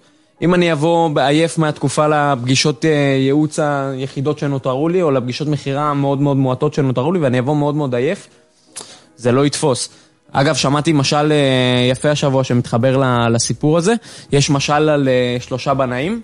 אם 0.43 0.55
אני 0.55 0.73
אבוא 0.73 1.11
עייף 1.21 1.59
מהתקופה 1.59 2.07
לפגישות 2.09 2.85
אה, 2.85 2.91
ייעוץ 3.19 3.59
היחידות 3.59 4.39
שנותרו 4.39 4.89
לי, 4.89 5.03
או 5.03 5.11
לפגישות 5.11 5.49
מכירה 5.49 5.91
המאוד 5.91 6.21
מאוד 6.21 6.37
מועטות 6.37 6.75
שנותרו 6.75 7.13
לי, 7.13 7.19
ואני 7.19 7.39
אבוא 7.39 7.57
מאוד 7.57 7.75
מאוד 7.75 7.95
עייף, 7.95 8.29
זה 9.17 9.33
לא 9.33 9.47
יתפוס. 9.47 9.89
אגב, 10.33 10.55
שמעתי 10.55 10.93
משל 10.93 11.33
אה, 11.33 11.89
יפה 11.91 12.11
השבוע 12.11 12.45
שמתחבר 12.45 13.03
לסיפור 13.31 13.79
הזה. 13.79 13.95
יש 14.33 14.51
משל 14.51 14.73
על 14.73 15.09
אה, 15.09 15.37
שלושה 15.41 15.75
בנאים, 15.75 16.21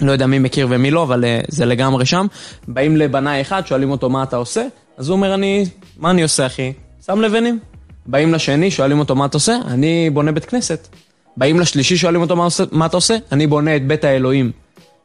לא 0.00 0.12
יודע 0.12 0.26
מי 0.26 0.38
מכיר 0.38 0.66
ומי 0.70 0.90
לא, 0.90 1.02
אבל 1.02 1.24
אה, 1.24 1.40
זה 1.48 1.64
לגמרי 1.64 2.06
שם. 2.06 2.26
באים 2.68 2.96
לבנאי 2.96 3.40
אחד, 3.40 3.66
שואלים 3.66 3.90
אותו 3.90 4.10
מה 4.10 4.22
אתה 4.22 4.36
עושה, 4.36 4.66
אז 4.98 5.08
הוא 5.08 5.16
אומר, 5.16 5.34
אני, 5.34 5.64
מה 5.98 6.10
אני 6.10 6.22
עושה 6.22 6.46
אחי? 6.46 6.72
שם 7.06 7.20
לבנים. 7.20 7.58
באים 8.06 8.34
לשני, 8.34 8.70
שואלים 8.70 8.98
אותו 8.98 9.14
מה 9.14 9.26
אתה 9.26 9.36
עושה? 9.36 9.56
אני 9.66 10.10
בונה 10.10 10.32
בית 10.32 10.44
כנסת. 10.44 10.88
באים 11.36 11.60
לשלישי, 11.60 11.96
שואלים 11.96 12.20
אותו 12.20 12.36
מה, 12.36 12.44
עושה, 12.44 12.64
מה 12.72 12.86
אתה 12.86 12.96
עושה? 12.96 13.16
אני 13.32 13.46
בונה 13.46 13.76
את 13.76 13.86
בית 13.86 14.04
האלוהים. 14.04 14.52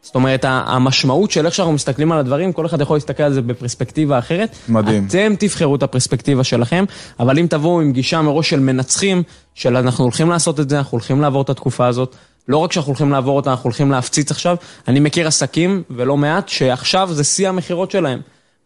זאת 0.02 0.16
אומרת, 0.16 0.46
המשמעות 0.48 1.32
של 1.32 1.46
איך 1.46 1.56
שאנחנו 1.56 1.74
מסתכלים 1.74 2.12
על 2.12 2.20
הדברים, 2.20 2.54
כל 2.54 2.66
אחד 2.66 2.82
יכול 2.82 2.96
להסתכל 2.96 3.24
על 3.24 3.34
זה 3.34 3.42
בפרספקטיבה 3.42 4.20
אחרת. 4.20 4.56
מדהים. 4.70 5.08
אתם 5.08 5.34
תבחרו 5.40 5.76
את 5.76 5.84
הפרספקטיבה 5.84 6.44
שלכם, 6.44 6.86
אבל 7.20 7.40
אם 7.40 7.48
תבואו 7.50 7.82
עם 7.82 7.92
גישה 7.92 8.22
מראש 8.22 8.50
של 8.50 8.60
מנצחים, 8.60 9.24
של 9.54 9.78
אנחנו 9.78 10.04
הולכים 10.04 10.30
לעשות 10.30 10.60
את 10.60 10.70
זה, 10.70 10.78
אנחנו 10.78 10.96
הולכים 10.96 11.22
לעבור 11.22 11.42
את 11.42 11.50
התקופה 11.50 11.88
הזאת, 11.88 12.16
לא 12.48 12.58
רק 12.58 12.72
שאנחנו 12.72 12.90
הולכים 12.90 13.12
לעבור 13.12 13.36
אותה, 13.36 13.52
אנחנו 13.52 13.64
הולכים 13.64 13.92
להפציץ 13.92 14.32
עכשיו. 14.32 14.56
אני 14.88 15.00
מכיר 15.00 15.28
עסקים, 15.28 15.84
ולא 15.90 16.18
מעט, 16.18 16.50
שעכשיו 16.50 17.10
זה 17.12 17.24
שיא 17.24 17.50
המכירות 17.50 17.92
שלהם. 17.92 18.20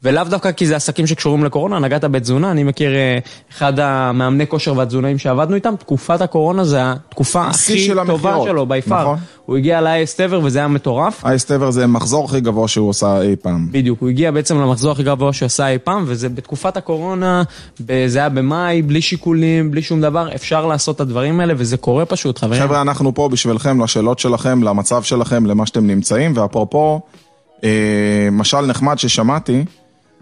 ולאו 0.03 0.23
דווקא 0.23 0.51
כי 0.51 0.67
זה 0.67 0.75
עסקים 0.75 1.07
שקשורים 1.07 1.43
לקורונה, 1.43 1.79
נגעת 1.79 2.03
בתזונה, 2.03 2.51
אני 2.51 2.63
מכיר 2.63 2.95
אה, 2.95 3.17
אחד 3.51 3.79
המאמני 3.79 4.47
כושר 4.47 4.77
והתזונאים 4.77 5.17
שעבדנו 5.17 5.55
איתם, 5.55 5.73
תקופת 5.79 6.21
הקורונה 6.21 6.63
זה 6.63 6.79
התקופה 6.81 7.47
הכי 7.47 7.79
של 7.79 8.05
טובה 8.05 8.29
המכירות, 8.29 8.47
שלו, 8.47 8.65
by 8.65 8.89
far. 8.89 8.93
נכון. 8.93 9.17
הוא 9.45 9.57
הגיע 9.57 9.81
ל-highest 9.81 10.31
ever 10.31 10.35
וזה 10.43 10.59
היה 10.59 10.67
מטורף. 10.67 11.25
אייסט 11.25 11.51
אבר 11.51 11.71
זה 11.71 11.83
המחזור 11.83 12.25
הכי 12.25 12.41
גבוה 12.41 12.67
שהוא 12.67 12.89
עשה 12.89 13.21
אי 13.21 13.35
פעם. 13.35 13.67
בדיוק, 13.71 14.01
הוא 14.01 14.09
הגיע 14.09 14.31
בעצם 14.31 14.61
למחזור 14.61 14.91
הכי 14.91 15.03
גבוה 15.03 15.33
שהוא 15.33 15.45
עשה 15.45 15.67
אי 15.67 15.77
פעם, 15.83 16.03
וזה 16.07 16.29
בתקופת 16.29 16.77
הקורונה, 16.77 17.43
זה 18.07 18.19
היה 18.19 18.29
במאי, 18.29 18.81
בלי 18.81 19.01
שיקולים, 19.01 19.71
בלי 19.71 19.81
שום 19.81 20.01
דבר, 20.01 20.35
אפשר 20.35 20.65
לעשות 20.65 20.95
את 20.95 21.01
הדברים 21.01 21.39
האלה, 21.39 21.53
וזה 21.57 21.77
קורה 21.77 22.05
פשוט, 22.05 22.37
חברים. 22.37 22.61
חבר'ה, 22.61 22.81
אנחנו 22.81 23.15
פה 23.15 23.29
בשבילכם, 23.29 23.83
לשאלות 23.83 24.19
שלכם, 24.19 24.63
למצב 24.63 25.03
שלכם, 25.03 25.45
למה 25.45 25.65
שאתם 25.65 25.87
נמצאים, 25.87 26.33
ואפרופו, 26.35 27.01
אה, 27.63 27.69
משל 28.31 28.61
נחמד 28.61 28.99
ששמעתי, 28.99 29.63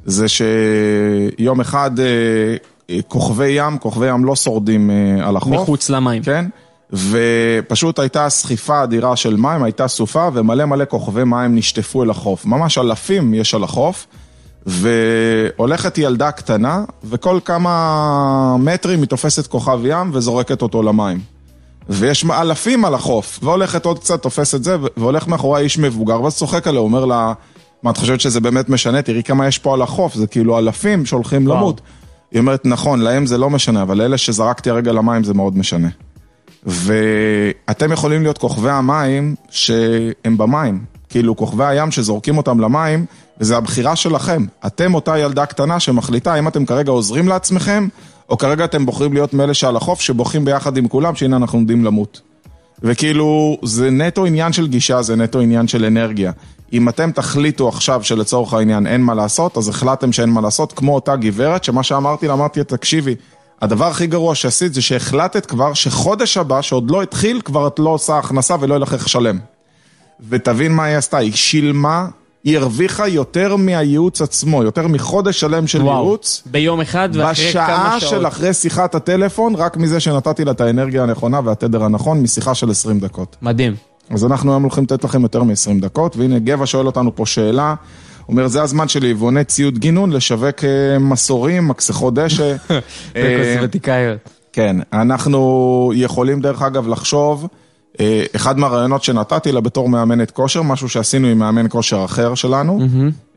זה 0.06 0.26
שיום 0.28 1.62
אחד 1.62 1.92
אה, 2.00 3.02
כוכבי 3.08 3.48
ים, 3.48 3.78
כוכבי 3.78 4.08
ים 4.08 4.26
לא 4.26 4.36
שורדים 4.36 4.92
אה, 4.92 5.28
על 5.28 5.38
החוף. 5.38 5.54
מחוץ 5.54 5.90
למים. 5.90 6.24
כן? 6.24 6.46
ופשוט 6.94 8.00
הייתה 8.00 8.30
סחיפה 8.30 8.84
אדירה 8.84 9.16
של 9.16 9.36
מים, 9.36 9.64
הייתה 9.64 9.88
סופה, 9.88 10.30
ומלא 10.34 10.66
מלא 10.66 10.86
כוכבי 10.90 11.24
מים 11.24 11.56
נשטפו 11.56 12.04
אל 12.04 12.10
החוף. 12.10 12.46
ממש 12.46 12.78
אלפים 12.78 13.34
יש 13.34 13.54
על 13.54 13.64
החוף, 13.64 14.08
והולכת 14.66 15.98
ילדה 15.98 16.32
קטנה, 16.32 16.84
וכל 17.04 17.40
כמה 17.46 18.58
מטרים 18.60 19.00
היא 19.00 19.08
תופסת 19.08 19.48
כוכב 19.48 19.80
ים 19.86 20.10
וזורקת 20.14 20.62
אותו 20.62 20.84
למים. 20.84 21.20
ויש 21.90 22.26
אלפים 22.32 22.86
על 22.86 22.94
החוף, 22.94 23.40
והולכת 23.44 23.86
עוד 23.86 24.00
קצת, 24.00 24.22
תופסת 24.22 24.64
זה, 24.64 24.78
והולך 24.98 25.28
מאחורי 25.28 25.62
איש 25.62 25.78
מבוגר, 25.78 26.22
ואז 26.22 26.36
צוחק 26.36 26.68
עליה, 26.68 26.82
אומר 26.82 27.06
לה, 27.06 27.34
מה, 27.84 27.92
את 27.92 27.98
חושבת 27.98 28.22
שזה 28.22 28.40
באמת 28.40 28.70
משנה? 28.70 29.02
תראי 29.02 29.24
כמה 29.24 29.48
יש 29.48 29.58
פה 29.58 29.74
על 29.74 29.82
החוף, 29.82 30.16
זה 30.16 30.28
כאילו 30.28 30.58
אלפים 30.58 31.06
שהולכים 31.06 31.48
וואו. 31.48 31.58
למות. 31.58 31.82
היא 32.32 32.40
אומרת, 32.40 32.66
נכון, 32.66 33.00
להם 33.00 33.26
זה 33.26 33.38
לא 33.38 33.50
משנה, 33.50 33.82
אבל 33.82 33.98
לאלה 33.98 34.18
שזרקתי 34.18 34.70
הרגע 34.70 34.92
למים 34.92 35.24
זה 35.24 35.34
מאוד 35.34 35.58
משנה. 35.58 35.88
ואתם 36.64 37.92
יכולים 37.92 38.22
להיות 38.22 38.38
כוכבי 38.38 38.70
המים 38.70 39.36
שהם 39.50 40.38
במים. 40.38 40.80
כאילו, 41.10 41.36
כוכבי 41.36 41.66
הים 41.66 41.92
שזורקים 41.92 42.38
אותם 42.38 42.60
למים, 42.60 43.06
וזה 43.40 43.58
הבחירה 43.58 43.96
שלכם. 43.96 44.46
אתם 44.66 44.94
אותה 44.94 45.18
ילדה 45.18 45.46
קטנה 45.46 45.80
שמחליטה 45.80 46.40
אם 46.40 46.48
אתם 46.48 46.66
כרגע 46.66 46.92
עוזרים 46.92 47.28
לעצמכם, 47.28 47.88
או 48.30 48.38
כרגע 48.38 48.66
אתם 48.66 48.86
בוחרים 48.86 49.14
להיות 49.14 49.34
מאלה 49.34 49.54
שעל 49.54 49.76
החוף, 49.76 50.02
שבוכים 50.02 50.46
ביחד 50.46 50.78
עם 50.78 50.88
כולם, 50.88 51.16
שהנה 51.16 51.36
אנחנו 51.36 51.58
עומדים 51.58 51.86
למות. 51.86 52.22
וכאילו, 52.84 53.58
זה 53.64 53.90
נטו 53.90 54.26
עניין 54.26 54.54
של 54.54 54.68
גישה, 54.68 55.02
זה 55.02 55.16
נטו 55.16 55.40
עניין 55.40 55.68
של 55.68 55.86
אנרגיה. 55.86 56.32
אם 56.74 56.90
אתם 56.90 57.12
תחליטו 57.12 57.68
עכשיו 57.68 58.04
שלצורך 58.04 58.54
העניין 58.54 58.88
אין 58.88 59.02
מה 59.02 59.14
לעשות, 59.14 59.58
אז 59.58 59.70
החלטתם 59.70 60.12
שאין 60.12 60.30
מה 60.30 60.42
לעשות, 60.42 60.74
כמו 60.74 60.96
אותה 60.96 61.16
גברת, 61.16 61.64
שמה 61.64 61.84
שאמרתי 61.84 62.28
לה, 62.28 62.34
אמרתי 62.34 62.60
לה, 62.60 62.64
תקשיבי, 62.64 63.16
הדבר 63.62 63.86
הכי 63.86 64.08
גרוע 64.08 64.36
שעשית 64.36 64.74
זה 64.74 64.82
שהחלטת 64.82 65.46
כבר 65.46 65.74
שחודש 65.74 66.38
הבא, 66.38 66.62
שעוד 66.62 66.92
לא 66.92 67.02
התחיל, 67.02 67.42
כבר 67.46 67.68
את 67.68 67.80
לא 67.80 67.90
עושה 67.90 68.18
הכנסה 68.18 68.56
ולא 68.60 68.74
יהיה 68.74 68.80
לך 68.80 68.94
איך 68.94 69.06
לשלם. 69.06 69.40
ותבין 70.30 70.72
מה 70.72 70.84
היא 70.84 70.98
עשתה, 70.98 71.18
היא 71.18 71.34
שילמה, 71.34 72.08
היא 72.44 72.58
הרוויחה 72.58 73.08
יותר 73.08 73.56
מהייעוץ 73.56 74.22
עצמו, 74.22 74.64
יותר 74.64 74.88
מחודש 74.88 75.40
שלם 75.40 75.68
של 75.68 75.82
וואו. 75.82 76.04
ייעוץ. 76.04 76.44
ביום 76.46 76.82
אחד 76.82 77.10
ואחרי 77.14 77.54
כמה 77.54 77.64
בשעה 77.64 78.00
שעות. 78.00 78.12
של 78.12 78.28
אחרי 78.28 78.54
שיחת 78.54 78.96
הטלפון, 78.96 79.56
רק 79.56 79.78
מזה 79.78 80.00
שנתתי 80.00 80.46
לה 80.46 80.52
את 80.52 80.62
האנרגיה 80.62 81.04
הנכונה 81.04 81.40
והתדר 81.44 81.84
הנכון, 81.84 82.22
משיחה 82.22 82.56
של 82.56 82.72
20 82.72 83.00
דקות. 83.00 83.36
מדהים. 83.42 83.91
אז 84.10 84.26
אנחנו 84.26 84.52
היום 84.52 84.64
הולכים 84.64 84.84
לתת 84.84 85.04
לכם 85.04 85.22
יותר 85.22 85.44
מ-20 85.44 85.82
דקות, 85.82 86.18
והנה 86.18 86.40
גבע 86.40 86.66
שואל 86.66 86.86
אותנו 86.86 87.16
פה 87.16 87.26
שאלה, 87.26 87.76
הוא 88.26 88.34
אומר, 88.34 88.48
זה 88.48 88.62
הזמן 88.62 88.88
של 88.88 89.04
יבואני 89.04 89.44
ציוד 89.44 89.80
גינון 89.80 90.12
לשווק 90.12 90.64
אה, 90.64 91.00
מסורים, 91.00 91.68
מקסחות 91.68 92.14
דשא. 92.14 92.44
אה, 92.70 92.80
וקוסמטיקאיות. 93.16 94.30
כן, 94.54 94.76
אנחנו 94.94 95.92
יכולים 95.96 96.42
דרך 96.42 96.62
אגב 96.62 96.88
לחשוב, 96.88 97.48
אה, 98.00 98.24
אחד 98.36 98.60
מהרעיונות 98.60 99.04
שנתתי 99.04 99.52
לה 99.52 99.62
בתור 99.62 99.90
מאמנת 99.90 100.32
כושר, 100.32 100.62
משהו 100.62 100.90
שעשינו 100.90 101.28
עם 101.28 101.40
מאמן 101.40 101.66
כושר 101.70 102.06
אחר 102.06 102.36
שלנו, 102.36 102.80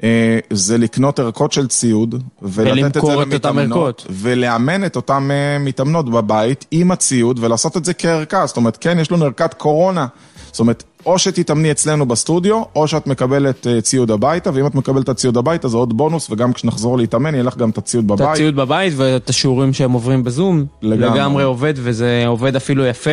אה, 0.02 0.38
זה 0.50 0.78
לקנות 0.78 1.18
ערכות 1.18 1.52
של 1.52 1.68
ציוד, 1.68 2.22
ולתת 2.42 2.96
את 2.96 3.02
זה 3.02 3.14
למתאמנות. 3.16 4.06
ולאמן 4.10 4.84
את 4.84 4.96
אותן 4.96 5.28
אה, 5.30 5.58
מתאמנות 5.58 6.10
בבית 6.10 6.64
עם 6.70 6.90
הציוד, 6.90 7.38
ולעשות 7.42 7.76
את 7.76 7.84
זה 7.84 7.94
כערכה, 7.94 8.46
זאת 8.46 8.56
אומרת, 8.56 8.76
כן, 8.80 8.98
יש 8.98 9.12
לנו 9.12 9.24
ערכת 9.24 9.54
קורונה, 9.54 10.06
זאת 10.54 10.60
אומרת, 10.60 10.84
או 11.06 11.18
שתתאמני 11.18 11.70
אצלנו 11.70 12.06
בסטודיו, 12.06 12.62
או 12.76 12.88
שאת 12.88 13.06
מקבלת 13.06 13.66
אה, 13.66 13.80
ציוד 13.80 14.10
הביתה, 14.10 14.50
ואם 14.54 14.66
את 14.66 14.74
מקבלת 14.74 15.04
את 15.04 15.08
הציוד 15.08 15.36
הביתה 15.36 15.68
זה 15.68 15.76
עוד 15.76 15.96
בונוס, 15.96 16.30
וגם 16.30 16.52
כשנחזור 16.52 16.98
להתאמן, 16.98 17.34
יהיה 17.34 17.44
לך 17.44 17.56
גם 17.56 17.70
את 17.70 17.78
הציוד 17.78 18.04
את 18.04 18.10
בבית. 18.10 18.28
הציוד 18.28 18.56
בבית 18.56 18.92
ואת 18.96 19.30
השיעורים 19.30 19.72
שהם 19.72 19.92
עוברים 19.92 20.24
בזום, 20.24 20.64
לגמרי. 20.82 21.18
לגמרי 21.18 21.44
עובד 21.44 21.74
וזה 21.76 22.24
עובד 22.26 22.56
אפילו 22.56 22.86
יפה. 22.86 23.10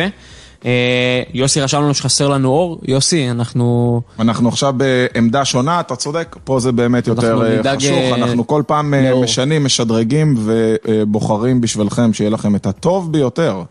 אה, 0.64 1.22
יוסי 1.34 1.60
רשם 1.60 1.82
לנו 1.82 1.94
שחסר 1.94 2.28
לנו 2.28 2.48
אור. 2.48 2.80
יוסי, 2.88 3.30
אנחנו... 3.30 4.00
אנחנו 4.18 4.48
עכשיו 4.48 4.74
בעמדה 4.76 5.44
שונה, 5.44 5.80
אתה 5.80 5.96
צודק, 5.96 6.36
פה 6.44 6.60
זה 6.60 6.72
באמת 6.72 7.06
יותר 7.06 7.42
אה, 7.42 7.76
חשוך, 7.76 8.12
אנחנו 8.14 8.46
כל 8.46 8.62
פעם 8.66 8.94
לאור. 8.94 9.24
משנים, 9.24 9.64
משדרגים 9.64 10.34
ובוחרים 10.38 11.60
בשבילכם 11.60 12.12
שיהיה 12.12 12.30
לכם 12.30 12.56
את 12.56 12.66
הטוב 12.66 13.12
ביותר, 13.12 13.62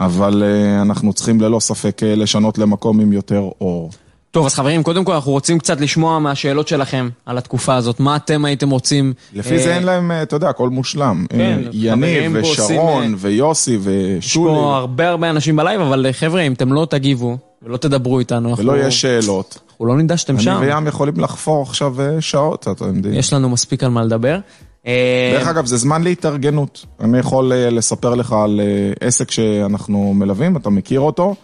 אבל 0.00 0.42
אה, 0.42 0.82
אנחנו 0.82 1.12
צריכים 1.12 1.40
ללא 1.40 1.60
ספק 1.60 2.02
אה, 2.02 2.14
לשנות 2.14 2.58
למקום 2.58 3.00
עם 3.00 3.12
יותר 3.12 3.48
אור. 3.60 3.90
טוב, 4.30 4.46
אז 4.46 4.54
חברים, 4.54 4.82
קודם 4.82 5.04
כל 5.04 5.12
אנחנו 5.12 5.32
רוצים 5.32 5.58
קצת 5.58 5.80
לשמוע 5.80 6.18
מהשאלות 6.18 6.68
שלכם 6.68 7.08
על 7.26 7.38
התקופה 7.38 7.74
הזאת. 7.74 8.00
מה 8.00 8.16
אתם 8.16 8.44
הייתם 8.44 8.70
רוצים... 8.70 9.12
לפי 9.34 9.54
אה, 9.54 9.62
זה 9.62 9.74
אין 9.74 9.82
להם, 9.82 10.10
אה, 10.10 10.22
אתה 10.22 10.36
יודע, 10.36 10.48
הכל 10.48 10.68
מושלם. 10.68 11.26
כן, 11.28 11.60
יניב 11.72 12.32
ושרון 12.34 13.14
ויוסי 13.18 13.74
יש 13.74 13.80
ושולי, 13.84 14.54
פה 14.54 14.76
הרבה 14.76 15.08
הרבה 15.08 15.30
אנשים 15.30 15.56
בלייב, 15.56 15.80
אבל 15.80 16.06
חבר'ה, 16.12 16.40
אם 16.40 16.52
אתם 16.52 16.72
לא 16.72 16.86
תגיבו 16.90 17.38
ולא 17.62 17.76
תדברו 17.76 18.18
איתנו, 18.18 18.50
אנחנו, 18.50 18.64
ולא 18.64 18.72
יהיה 18.72 18.90
שאלות. 18.90 19.58
אנחנו 19.70 19.86
לא 19.86 19.96
נדע 19.96 20.16
שאתם 20.16 20.34
אני 20.34 20.42
שם. 20.42 20.58
וים 20.60 20.86
יכולים 20.86 21.20
לחפור 21.20 21.62
עכשיו 21.62 21.94
שעות, 22.20 22.68
אתם 22.68 22.96
יודעים. 22.96 23.14
יש 23.14 23.32
לנו 23.32 23.48
מספיק 23.48 23.84
על 23.84 23.90
מה 23.90 24.04
לדבר. 24.04 24.38
אה, 24.88 25.30
דרך 25.38 25.48
אגב, 25.48 25.66
זה 25.66 25.76
זמן 25.76 26.02
להתארגנות. 26.02 26.86
אני 27.00 27.18
יכול 27.18 27.52
אה, 27.52 27.70
לספר 27.70 28.14
לך 28.14 28.32
על 28.32 28.60
אה, 28.60 29.06
עסק 29.06 29.30
שאנחנו 29.30 30.14
מלווים, 30.14 30.56
אתה 30.56 30.70
מכיר 30.70 31.00
אותו, 31.00 31.34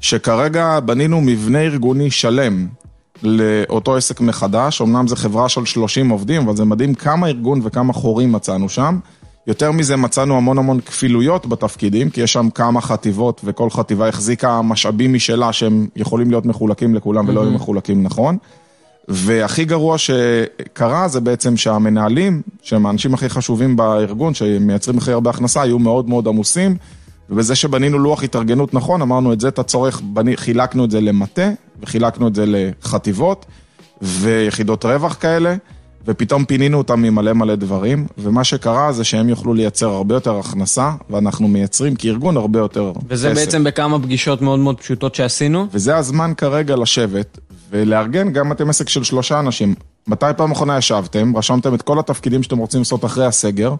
שכרגע 0.00 0.80
בנינו 0.80 1.20
מבנה 1.20 1.60
ארגוני 1.60 2.10
שלם 2.10 2.66
לאותו 3.22 3.96
עסק 3.96 4.20
מחדש. 4.20 4.80
אמנם 4.80 5.08
זו 5.08 5.16
חברה 5.16 5.48
של 5.48 5.64
30 5.64 6.08
עובדים, 6.08 6.42
אבל 6.42 6.56
זה 6.56 6.64
מדהים 6.64 6.94
כמה 6.94 7.26
ארגון 7.26 7.60
וכמה 7.62 7.92
חורים 7.92 8.32
מצאנו 8.32 8.68
שם. 8.68 8.98
יותר 9.46 9.72
מזה, 9.72 9.96
מצאנו 9.96 10.36
המון 10.36 10.58
המון 10.58 10.80
כפילויות 10.80 11.46
בתפקידים, 11.46 12.10
כי 12.10 12.20
יש 12.20 12.32
שם 12.32 12.50
כמה 12.50 12.80
חטיבות, 12.80 13.40
וכל 13.44 13.70
חטיבה 13.70 14.08
החזיקה 14.08 14.62
משאבים 14.62 15.14
משלה 15.14 15.52
שהם 15.52 15.86
יכולים 15.96 16.30
להיות 16.30 16.46
מחולקים 16.46 16.94
לכולם 16.94 17.28
ולא 17.28 17.42
היו 17.42 17.50
מחולקים 17.50 18.02
נכון. 18.02 18.36
והכי 19.12 19.64
גרוע 19.64 19.98
שקרה 19.98 21.08
זה 21.08 21.20
בעצם 21.20 21.56
שהמנהלים, 21.56 22.42
שהם 22.62 22.86
האנשים 22.86 23.14
הכי 23.14 23.28
חשובים 23.28 23.76
בארגון, 23.76 24.34
שמייצרים 24.34 24.98
הכי 24.98 25.12
הרבה 25.12 25.30
הכנסה, 25.30 25.62
היו 25.62 25.78
מאוד 25.78 26.08
מאוד 26.08 26.28
עמוסים, 26.28 26.76
ובזה 27.30 27.54
שבנינו 27.54 27.98
לוח 27.98 28.24
התארגנות 28.24 28.74
נכון, 28.74 29.02
אמרנו 29.02 29.32
את 29.32 29.40
זה 29.40 29.48
אתה 29.48 29.62
צורך, 29.62 30.00
בני, 30.04 30.36
חילקנו 30.36 30.84
את 30.84 30.90
זה 30.90 31.00
למטה, 31.00 31.50
וחילקנו 31.82 32.28
את 32.28 32.34
זה 32.34 32.44
לחטיבות, 32.46 33.46
ויחידות 34.02 34.84
רווח 34.84 35.16
כאלה, 35.20 35.56
ופתאום 36.06 36.44
פינינו 36.44 36.78
אותם 36.78 37.02
ממלא 37.02 37.32
מלא 37.32 37.54
דברים, 37.54 38.06
ומה 38.18 38.44
שקרה 38.44 38.92
זה 38.92 39.04
שהם 39.04 39.28
יוכלו 39.28 39.54
לייצר 39.54 39.88
הרבה 39.88 40.14
יותר 40.14 40.38
הכנסה, 40.38 40.92
ואנחנו 41.10 41.48
מייצרים 41.48 41.94
כארגון 41.94 42.36
הרבה 42.36 42.58
יותר 42.58 42.92
וזה 43.08 43.30
כסף. 43.30 43.40
בעצם 43.40 43.64
בכמה 43.64 43.98
פגישות 43.98 44.42
מאוד 44.42 44.58
מאוד 44.58 44.78
פשוטות 44.78 45.14
שעשינו. 45.14 45.66
וזה 45.72 45.96
הזמן 45.96 46.32
כרגע 46.36 46.76
לשבת 46.76 47.38
ולארגן, 47.70 48.32
גם 48.32 48.52
אתם 48.52 48.70
עסק 48.70 48.88
של 48.88 49.04
שלושה 49.04 49.40
אנשים. 49.40 49.74
מתי 50.06 50.26
פעם 50.36 50.50
אחרונה 50.50 50.78
ישבתם, 50.78 51.36
רשמתם 51.36 51.74
את 51.74 51.82
כל 51.82 51.98
התפקידים 51.98 52.42
שאתם 52.42 52.58
רוצים 52.58 52.80
לעשות 52.80 53.04
אחרי 53.04 53.26
הסגר, 53.26 53.74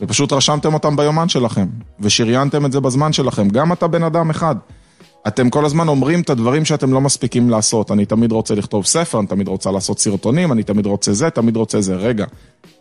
ופשוט 0.00 0.32
רשמתם 0.32 0.74
אותם 0.74 0.96
ביומן 0.96 1.28
שלכם, 1.28 1.66
ושריינתם 2.00 2.66
את 2.66 2.72
זה 2.72 2.80
בזמן 2.80 3.12
שלכם. 3.12 3.48
גם 3.48 3.72
אתה 3.72 3.86
בן 3.86 4.02
אדם 4.02 4.30
אחד. 4.30 4.56
אתם 5.28 5.50
כל 5.50 5.64
הזמן 5.64 5.88
אומרים 5.88 6.20
את 6.20 6.30
הדברים 6.30 6.64
שאתם 6.64 6.92
לא 6.92 7.00
מספיקים 7.00 7.50
לעשות. 7.50 7.90
אני 7.90 8.06
תמיד 8.06 8.32
רוצה 8.32 8.54
לכתוב 8.54 8.86
ספר, 8.86 9.18
אני 9.18 9.26
תמיד 9.26 9.48
רוצה 9.48 9.70
לעשות 9.70 9.98
סרטונים, 9.98 10.52
אני 10.52 10.62
תמיד 10.62 10.86
רוצה 10.86 11.12
זה, 11.12 11.30
תמיד 11.30 11.56
רוצה 11.56 11.80
זה. 11.80 11.96
רגע, 11.96 12.26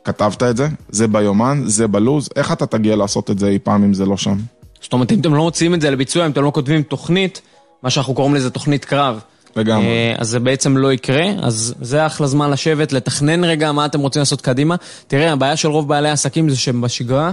כתבת 0.04 0.44
את 0.44 0.58
זה, 0.58 0.68
זה 0.90 1.08
ביומן, 1.08 1.62
זה 1.66 1.88
בלוז, 1.88 2.30
איך 2.36 2.52
אתה 2.52 2.66
תגיע 2.66 2.96
לעשות 2.96 3.32
את 3.32 3.40
זה 3.40 3.48
אי 3.48 3.60
פעם 3.60 3.84
אם 3.84 3.94
זה 3.94 4.06
לא 4.06 4.18
שם? 4.18 4.38
זאת 4.82 4.94
אומרת, 4.94 5.12
אם 5.12 5.20
אתם 5.20 5.34
לא 5.34 5.44
מוציאים 5.44 5.74
את 5.74 5.82
זה 5.82 5.92
לביצוע, 5.92 6.26
אם 6.26 6.32
אתם 6.32 6.44
לא 6.44 6.52
כותבים 6.52 6.82
תוכנית, 6.82 7.42
מה 7.84 7.90
שאנחנו 7.90 8.14
קוראים 8.14 8.36
לזה 8.36 8.50
תוכנית 8.50 8.86
קרב. 8.86 9.20
לגמרי. 9.58 9.86
אה, 9.86 10.16
אז 10.18 10.30
זה 10.30 10.40
בעצם 10.40 10.78
לא 10.78 10.94
יקרה, 10.94 11.26
אז 11.42 11.74
זה 11.82 12.06
אחלה 12.06 12.28
זמן 12.28 12.52
לשבת, 12.52 12.94
לתכנן 12.94 13.44
רגע 13.44 13.72
מה 13.72 13.86
אתם 13.86 14.00
רוצים 14.00 14.20
לעשות 14.20 14.42
קדימה. 14.42 14.76
תראה, 15.08 15.32
הבעיה 15.32 15.56
של 15.56 15.68
רוב 15.68 15.88
בעלי 15.88 16.10
העסקים 16.10 16.50
זה 16.50 16.56
שהם 16.56 16.82
בשגרה 16.82 17.32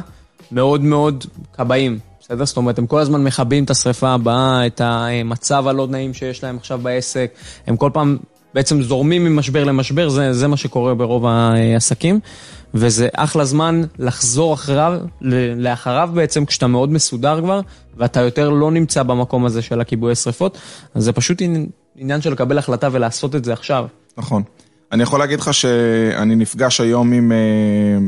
מאוד 0.52 0.80
מאוד 0.82 1.24
כבאים, 1.52 1.98
בסדר? 2.20 2.44
זאת 2.44 2.56
אומרת, 2.56 2.78
הם 2.78 2.86
כל 2.86 2.98
הזמן 2.98 3.24
מכבים 3.24 3.64
את 3.64 3.70
השריפה 3.70 4.08
הבאה, 4.08 4.66
את 4.66 4.80
המצב 4.84 5.68
הלא 5.68 5.86
נעים 5.86 6.14
שיש 6.14 6.44
להם 6.44 6.56
עכשיו 6.56 6.78
בעסק, 6.82 7.30
הם 7.66 7.76
כל 7.76 7.90
פעם 7.92 8.16
בעצם 8.54 8.82
זורמים 8.82 9.24
ממשבר 9.24 9.64
למשבר, 9.64 10.08
זה, 10.08 10.32
זה 10.32 10.48
מה 10.48 10.56
שקורה 10.56 10.94
ברוב 10.94 11.26
העסקים, 11.26 12.20
וזה 12.74 13.08
אחלה 13.12 13.44
זמן 13.44 13.82
לחזור 13.98 14.54
אחריו, 14.54 14.98
לאחריו 15.56 16.10
בעצם, 16.14 16.44
כשאתה 16.44 16.66
מאוד 16.66 16.92
מסודר 16.92 17.40
כבר, 17.40 17.60
ואתה 17.96 18.20
יותר 18.20 18.50
לא 18.50 18.70
נמצא 18.70 19.02
במקום 19.02 19.44
הזה 19.44 19.62
של 19.62 19.80
הכיבוי 19.80 20.14
שריפות, 20.14 20.58
אז 20.94 21.04
זה 21.04 21.12
פשוט 21.12 21.42
עניין- 21.96 22.20
של 22.20 22.32
לקבל 22.32 22.58
החלטה 22.58 22.88
ולעשות 22.92 23.34
את 23.34 23.44
זה 23.44 23.52
עכשיו. 23.52 23.86
נכון. 24.16 24.42
אני 24.92 25.02
יכול 25.02 25.18
להגיד 25.18 25.40
לך 25.40 25.54
שאני 25.54 26.34
נפגש 26.34 26.80
היום 26.80 27.12
עם 27.12 27.32
אה, 27.32 28.06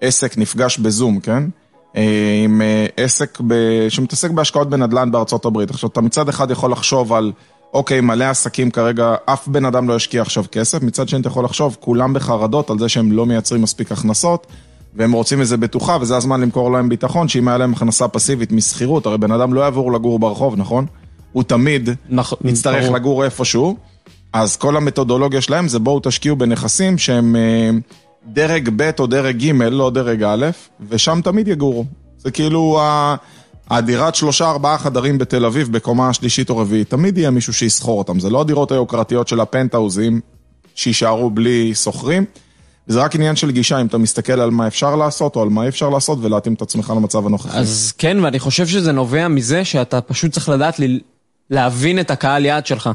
עסק, 0.00 0.38
נפגש 0.38 0.78
בזום, 0.78 1.20
כן? 1.20 1.42
אה, 1.96 2.40
עם 2.44 2.62
אה, 2.62 2.86
עסק 2.96 3.38
ב... 3.46 3.54
שמתעסק 3.88 4.30
בהשקעות 4.30 4.70
בנדל"ן 4.70 5.10
בארצות 5.10 5.44
הברית. 5.44 5.70
עכשיו, 5.70 5.90
אתה 5.90 6.00
מצד 6.00 6.28
אחד 6.28 6.50
יכול 6.50 6.72
לחשוב 6.72 7.12
על, 7.12 7.32
אוקיי, 7.74 8.00
מלא 8.00 8.24
עסקים 8.24 8.70
כרגע, 8.70 9.14
אף 9.24 9.48
בן 9.48 9.64
אדם 9.64 9.88
לא 9.88 9.94
ישקיע 9.94 10.22
עכשיו 10.22 10.44
כסף, 10.52 10.82
מצד 10.82 11.08
שני 11.08 11.20
אתה 11.20 11.28
יכול 11.28 11.44
לחשוב, 11.44 11.76
כולם 11.80 12.14
בחרדות 12.14 12.70
על 12.70 12.78
זה 12.78 12.88
שהם 12.88 13.12
לא 13.12 13.26
מייצרים 13.26 13.62
מספיק 13.62 13.92
הכנסות, 13.92 14.46
והם 14.94 15.12
רוצים 15.12 15.40
איזה 15.40 15.56
בטוחה, 15.56 15.98
וזה 16.00 16.16
הזמן 16.16 16.40
למכור 16.40 16.72
להם 16.72 16.88
ביטחון, 16.88 17.28
שאם 17.28 17.48
היה 17.48 17.58
להם 17.58 17.72
הכנסה 17.72 18.08
פסיבית 18.08 18.52
משכירות, 18.52 19.06
הרי 19.06 19.18
בן 19.18 19.32
אדם 19.32 19.54
לא 19.54 19.60
יעבור 19.60 19.92
לגור 19.92 20.18
ברחוב, 20.18 20.56
נכון? 20.56 20.86
הוא 21.38 21.44
תמיד 21.44 21.90
נכון, 22.08 22.38
יצטרך 22.44 22.82
ברור. 22.84 22.96
לגור 22.96 23.24
איפשהו, 23.24 23.76
אז 24.32 24.56
כל 24.56 24.76
המתודולוגיה 24.76 25.40
שלהם 25.40 25.68
זה 25.68 25.78
בואו 25.78 26.00
תשקיעו 26.02 26.36
בנכסים 26.36 26.98
שהם 26.98 27.36
אה, 27.36 27.70
דרג 28.26 28.68
ב' 28.76 28.90
או 28.98 29.06
דרג 29.06 29.36
ג', 29.44 29.52
לא 29.62 29.90
דרג 29.90 30.22
א', 30.22 30.46
ושם 30.88 31.20
תמיד 31.24 31.48
יגורו. 31.48 31.84
זה 32.18 32.30
כאילו 32.30 32.80
ה- 32.80 33.16
הדירת 33.70 34.14
שלושה 34.14 34.50
ארבעה 34.50 34.78
חדרים 34.78 35.18
בתל 35.18 35.44
אביב 35.44 35.72
בקומה 35.72 36.08
השלישית 36.08 36.50
או 36.50 36.56
רביעית, 36.58 36.90
תמיד 36.90 37.18
יהיה 37.18 37.30
מישהו 37.30 37.52
שיסחור 37.52 37.98
אותם, 37.98 38.20
זה 38.20 38.30
לא 38.30 38.40
הדירות 38.40 38.72
היוקרתיות 38.72 39.28
של 39.28 39.40
הפנטהאוזים 39.40 40.20
שיישארו 40.74 41.30
בלי 41.30 41.74
שוכרים. 41.74 42.24
זה 42.86 43.00
רק 43.02 43.14
עניין 43.14 43.36
של 43.36 43.50
גישה, 43.50 43.80
אם 43.80 43.86
אתה 43.86 43.98
מסתכל 43.98 44.32
על 44.40 44.50
מה 44.50 44.66
אפשר 44.66 44.96
לעשות 44.96 45.36
או 45.36 45.42
על 45.42 45.48
מה 45.48 45.62
אי 45.62 45.68
אפשר 45.68 45.88
לעשות 45.88 46.18
ולהתאים 46.22 46.54
את 46.54 46.62
עצמך 46.62 46.92
למצב 46.96 47.26
הנוכחי. 47.26 47.58
אז 47.58 47.92
כן, 47.98 48.16
ואני 48.22 48.38
חושב 48.38 48.66
שזה 48.66 48.92
נובע 48.92 49.28
מזה 49.28 49.64
שאתה 49.64 50.00
פשוט 50.00 50.32
צריך 50.32 50.48
לדעת 50.48 50.80
ל- 50.80 50.98
להבין 51.50 52.00
את 52.00 52.10
הקהל 52.10 52.44
יעד 52.44 52.66
שלך. 52.66 52.86
אני 52.86 52.94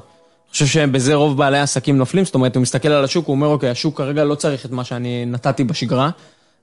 חושב 0.51 0.65
שבזה 0.65 1.13
רוב 1.15 1.37
בעלי 1.37 1.57
העסקים 1.57 1.97
נופלים, 1.97 2.25
זאת 2.25 2.35
אומרת, 2.35 2.55
הוא 2.55 2.61
מסתכל 2.61 2.87
על 2.89 3.03
השוק, 3.03 3.27
הוא 3.27 3.35
אומר, 3.35 3.47
אוקיי, 3.47 3.69
השוק 3.69 3.97
כרגע 3.97 4.23
לא 4.23 4.35
צריך 4.35 4.65
את 4.65 4.71
מה 4.71 4.83
שאני 4.83 5.25
נתתי 5.25 5.63
בשגרה, 5.63 6.09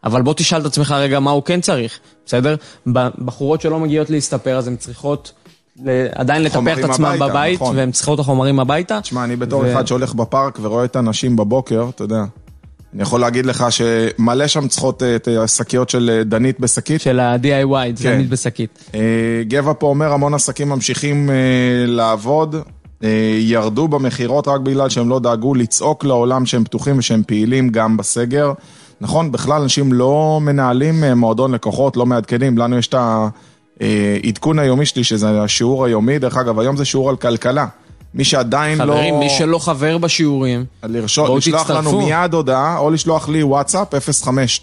אבל 0.05 0.23
בוא 0.23 0.35
תשאל 0.35 0.61
את 0.61 0.67
עצמך 0.67 0.95
רגע 0.99 1.21
מה 1.21 1.31
הוא 1.31 1.43
כן 1.43 1.61
צריך, 1.61 1.99
בסדר? 2.27 2.55
בחורות 3.19 3.61
שלא 3.61 3.81
מגיעות 3.81 4.11
להסתפר, 4.11 4.57
אז 4.59 4.69
הן 4.69 4.77
צריכות 4.77 5.33
ל- 5.85 6.07
עדיין 6.15 6.43
לטפח 6.43 6.79
את 6.79 6.85
עצמן 6.85 7.09
הביתה, 7.09 7.29
בבית, 7.29 7.55
נכון. 7.63 7.77
והן 7.77 7.91
צריכות 7.91 8.15
את 8.15 8.21
החומרים 8.21 8.61
הביתה. 8.61 9.01
תשמע, 9.01 9.25
אני 9.25 9.37
בתור 9.37 9.61
ו- 9.61 9.73
אחד 9.73 9.87
שהולך 9.87 10.15
בפארק 10.15 10.59
ורואה 10.63 10.85
את 10.85 10.97
הנשים 10.97 11.37
בבוקר, 11.37 11.87
אתה 11.95 12.05
יודע, 12.05 12.25
אני 12.95 13.03
יכול 13.03 13.21
להגיד 13.21 13.47
לך 13.47 13.67
שמלא 13.71 14.47
שם 14.47 14.69
צריכות 14.69 15.03
אה, 15.03 15.17
את 15.17 15.29
השקיות 15.29 15.91
של 15.91 16.11
אה, 16.13 16.25
דנית 16.25 16.61
בשקית. 16.61 17.01
של 17.01 17.21
ה-DIY, 17.21 18.03
כן. 18.03 18.15
תמיד 18.15 18.31
בשקית. 18.31 18.79
אה, 18.95 19.01
גבע 19.49 19.73
פה 19.79 19.87
אומר, 19.87 20.13
המון 20.13 20.35
עסקים 20.35 20.69
ממשיכים 20.69 21.31
לעבוד, 21.87 22.57
ירדו 23.39 23.89
במכירות 23.89 24.49
רק 24.49 24.61
בגלל 24.61 24.89
שהם 24.89 25.09
לא 25.09 25.21
דאגו 25.21 25.55
לצעוק 25.55 26.05
לעולם 26.05 26.47
שהם 26.47 26.65
פתוחים 26.65 26.99
ושהם 26.99 27.23
פעילים 27.27 27.69
גם 27.69 27.97
בסגר. 27.97 28.53
נכון, 29.01 29.33
בכלל 29.33 29.63
אנשים 29.63 29.93
לא 29.93 30.39
מנהלים 30.43 31.05
מועדון 31.05 31.55
לקוחות, 31.55 31.97
לא 31.97 32.07
מעדכנים, 32.07 32.59
לנו 32.59 32.79
יש 32.79 32.87
את 32.87 32.95
העדכון 33.81 34.59
היומי 34.59 34.87
שלי, 34.87 35.05
שזה 35.05 35.43
השיעור 35.43 35.85
היומי, 35.85 36.19
דרך 36.19 36.37
אגב, 36.37 36.59
היום 36.59 36.77
זה 36.77 36.85
שיעור 36.85 37.11
על 37.11 37.17
כלכלה. 37.17 37.67
מי 38.15 38.25
שעדיין 38.25 38.79
לא... 38.79 38.95
חברים, 38.95 39.19
מי 39.19 39.31
שלא 39.31 39.59
חבר 39.59 39.99
בשיעורים, 39.99 40.65
לרשום, 40.85 41.27
בואו 41.27 41.39
לשלוח 41.39 41.71
לנו 41.71 41.81
תצטרפו. 41.81 42.01
מיד 42.01 42.35
הודעה, 42.35 42.79
או 42.79 42.91
לשלוח 42.91 43.29
לי 43.29 43.43
וואטסאפ, 43.43 43.95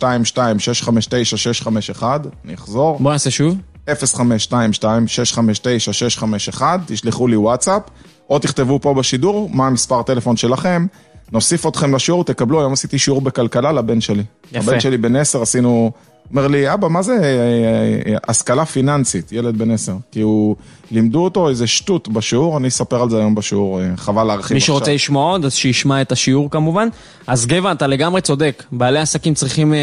0522-659-651, 0.02 2.04
אני 2.46 2.54
אחזור, 2.54 2.98
בואו 3.00 3.14
נעשה 3.14 3.32
שוב. 3.32 3.58
0522-659-651, 3.88 6.62
תשלחו 6.86 7.28
לי 7.28 7.36
וואטסאפ, 7.36 7.82
או 8.30 8.40
תכתבו 8.40 8.80
פה 8.82 8.94
בשידור 8.94 9.50
מה 9.54 9.68
המספר 9.68 10.04
טלפון 10.04 10.38
שלכם, 10.38 10.86
נוסיף 11.32 11.68
אתכם 11.68 11.96
לשיעור, 11.96 12.24
תקבלו, 12.24 12.60
היום 12.60 12.74
עשיתי 12.74 13.00
שיעור 13.00 13.22
בכלכלה 13.22 13.72
לבן 13.72 14.02
שלי. 14.02 14.24
יפה. 14.52 14.72
הבן 14.72 14.80
שלי 14.80 14.98
בן 14.98 15.16
10, 15.16 15.42
עשינו 15.42 15.92
אומר 16.32 16.48
לי, 16.48 16.74
אבא, 16.74 16.88
מה 16.88 17.02
זה 17.02 17.14
אה, 17.14 17.20
אה, 17.24 18.14
אה, 18.14 18.18
השכלה 18.28 18.66
פיננסית, 18.66 19.32
ילד 19.32 19.58
בן 19.58 19.72
עשר? 19.72 19.96
כי 20.12 20.22
הוא, 20.22 20.56
לימדו 20.92 21.24
אותו 21.24 21.50
איזה 21.50 21.68
שטות 21.68 22.08
בשיעור, 22.08 22.58
אני 22.58 22.68
אספר 22.68 23.02
על 23.02 23.10
זה 23.10 23.18
היום 23.18 23.36
בשיעור, 23.36 23.80
חבל 23.96 24.24
להרחיב 24.24 24.56
מי 24.56 24.62
שרוצה 24.62 24.94
לשמוע 24.94 25.32
עוד, 25.32 25.46
אז 25.46 25.54
שישמע 25.54 26.02
את 26.02 26.12
השיעור 26.12 26.50
כמובן. 26.50 26.88
אז 27.28 27.46
גבע, 27.46 27.72
אתה 27.72 27.88
לגמרי 27.88 28.22
צודק, 28.22 28.64
בעלי 28.72 29.00
עסקים 29.00 29.34
צריכים 29.34 29.74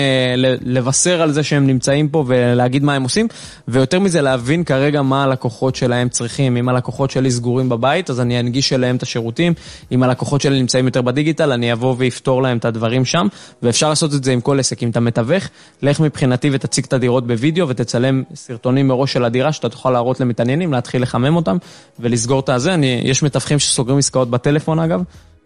לבשר 0.61 1.23
על 1.23 1.33
זה 1.33 1.43
שהם 1.43 1.67
נמצאים 1.67 2.09
פה 2.09 2.25
ולהגיד 2.27 2.85
מה 2.85 2.95
הם 2.95 3.03
עושים, 3.03 3.29
ויותר 3.69 4.01
מזה 4.01 4.21
להבין 4.21 4.65
כרגע 4.65 5.03
מה 5.03 5.25
הלקוחות 5.25 5.77
שלהם 5.77 6.09
צריכים. 6.09 6.57
אם 6.57 6.69
הלקוחות 6.69 7.11
שלי 7.11 7.31
סגורים 7.31 7.69
בבית, 7.69 8.11
אז 8.11 8.21
אני 8.21 8.41
אנגיש 8.41 8.73
אליהם 8.73 8.97
את 8.97 9.03
השירותים. 9.03 9.55
אם 9.93 10.03
הלקוחות 10.03 10.41
שלי 10.41 10.61
נמצאים 10.61 10.87
יותר 10.87 11.03
בדיגיטל, 11.03 11.53
אני 11.53 11.73
אבוא 11.73 11.95
ואפתור 11.99 12.43
להם 12.43 12.57
את 12.57 12.65
הדברים 12.65 13.05
שם, 13.05 13.27
ואפשר 13.63 13.89
לעשות 13.89 14.15
את 14.15 14.25
זה 14.25 14.33
עם 14.33 14.41
כל 14.41 14.61
עסק. 14.61 14.83
אם 14.83 14.91
אתה 14.91 15.01
מתווך, 15.01 15.45
לך 15.83 16.01
מבחינתי 16.35 16.57
ותציג 16.57 16.85
את 16.85 16.93
הדירות 16.93 17.27
בווידאו 17.27 17.69
ותצלם 17.69 18.23
סרטונים 18.35 18.89
מראש 18.89 19.13
של 19.13 19.25
הדירה 19.25 19.53
שאתה 19.53 19.69
תוכל 19.69 19.91
להראות 19.91 20.21
למתעניינים, 20.21 20.73
להתחיל 20.73 21.03
לחמם 21.03 21.37
אותם 21.37 21.57
ולסגור 22.01 22.41
את 22.41 22.49
הזה. 22.49 22.75
אני, 22.75 23.03
יש 23.05 23.23
מתווכים 23.23 23.59
שסוגרים 23.59 23.99
עסקאות 23.99 24.31
בטלפון 24.31 24.79
אגב. 24.79 25.03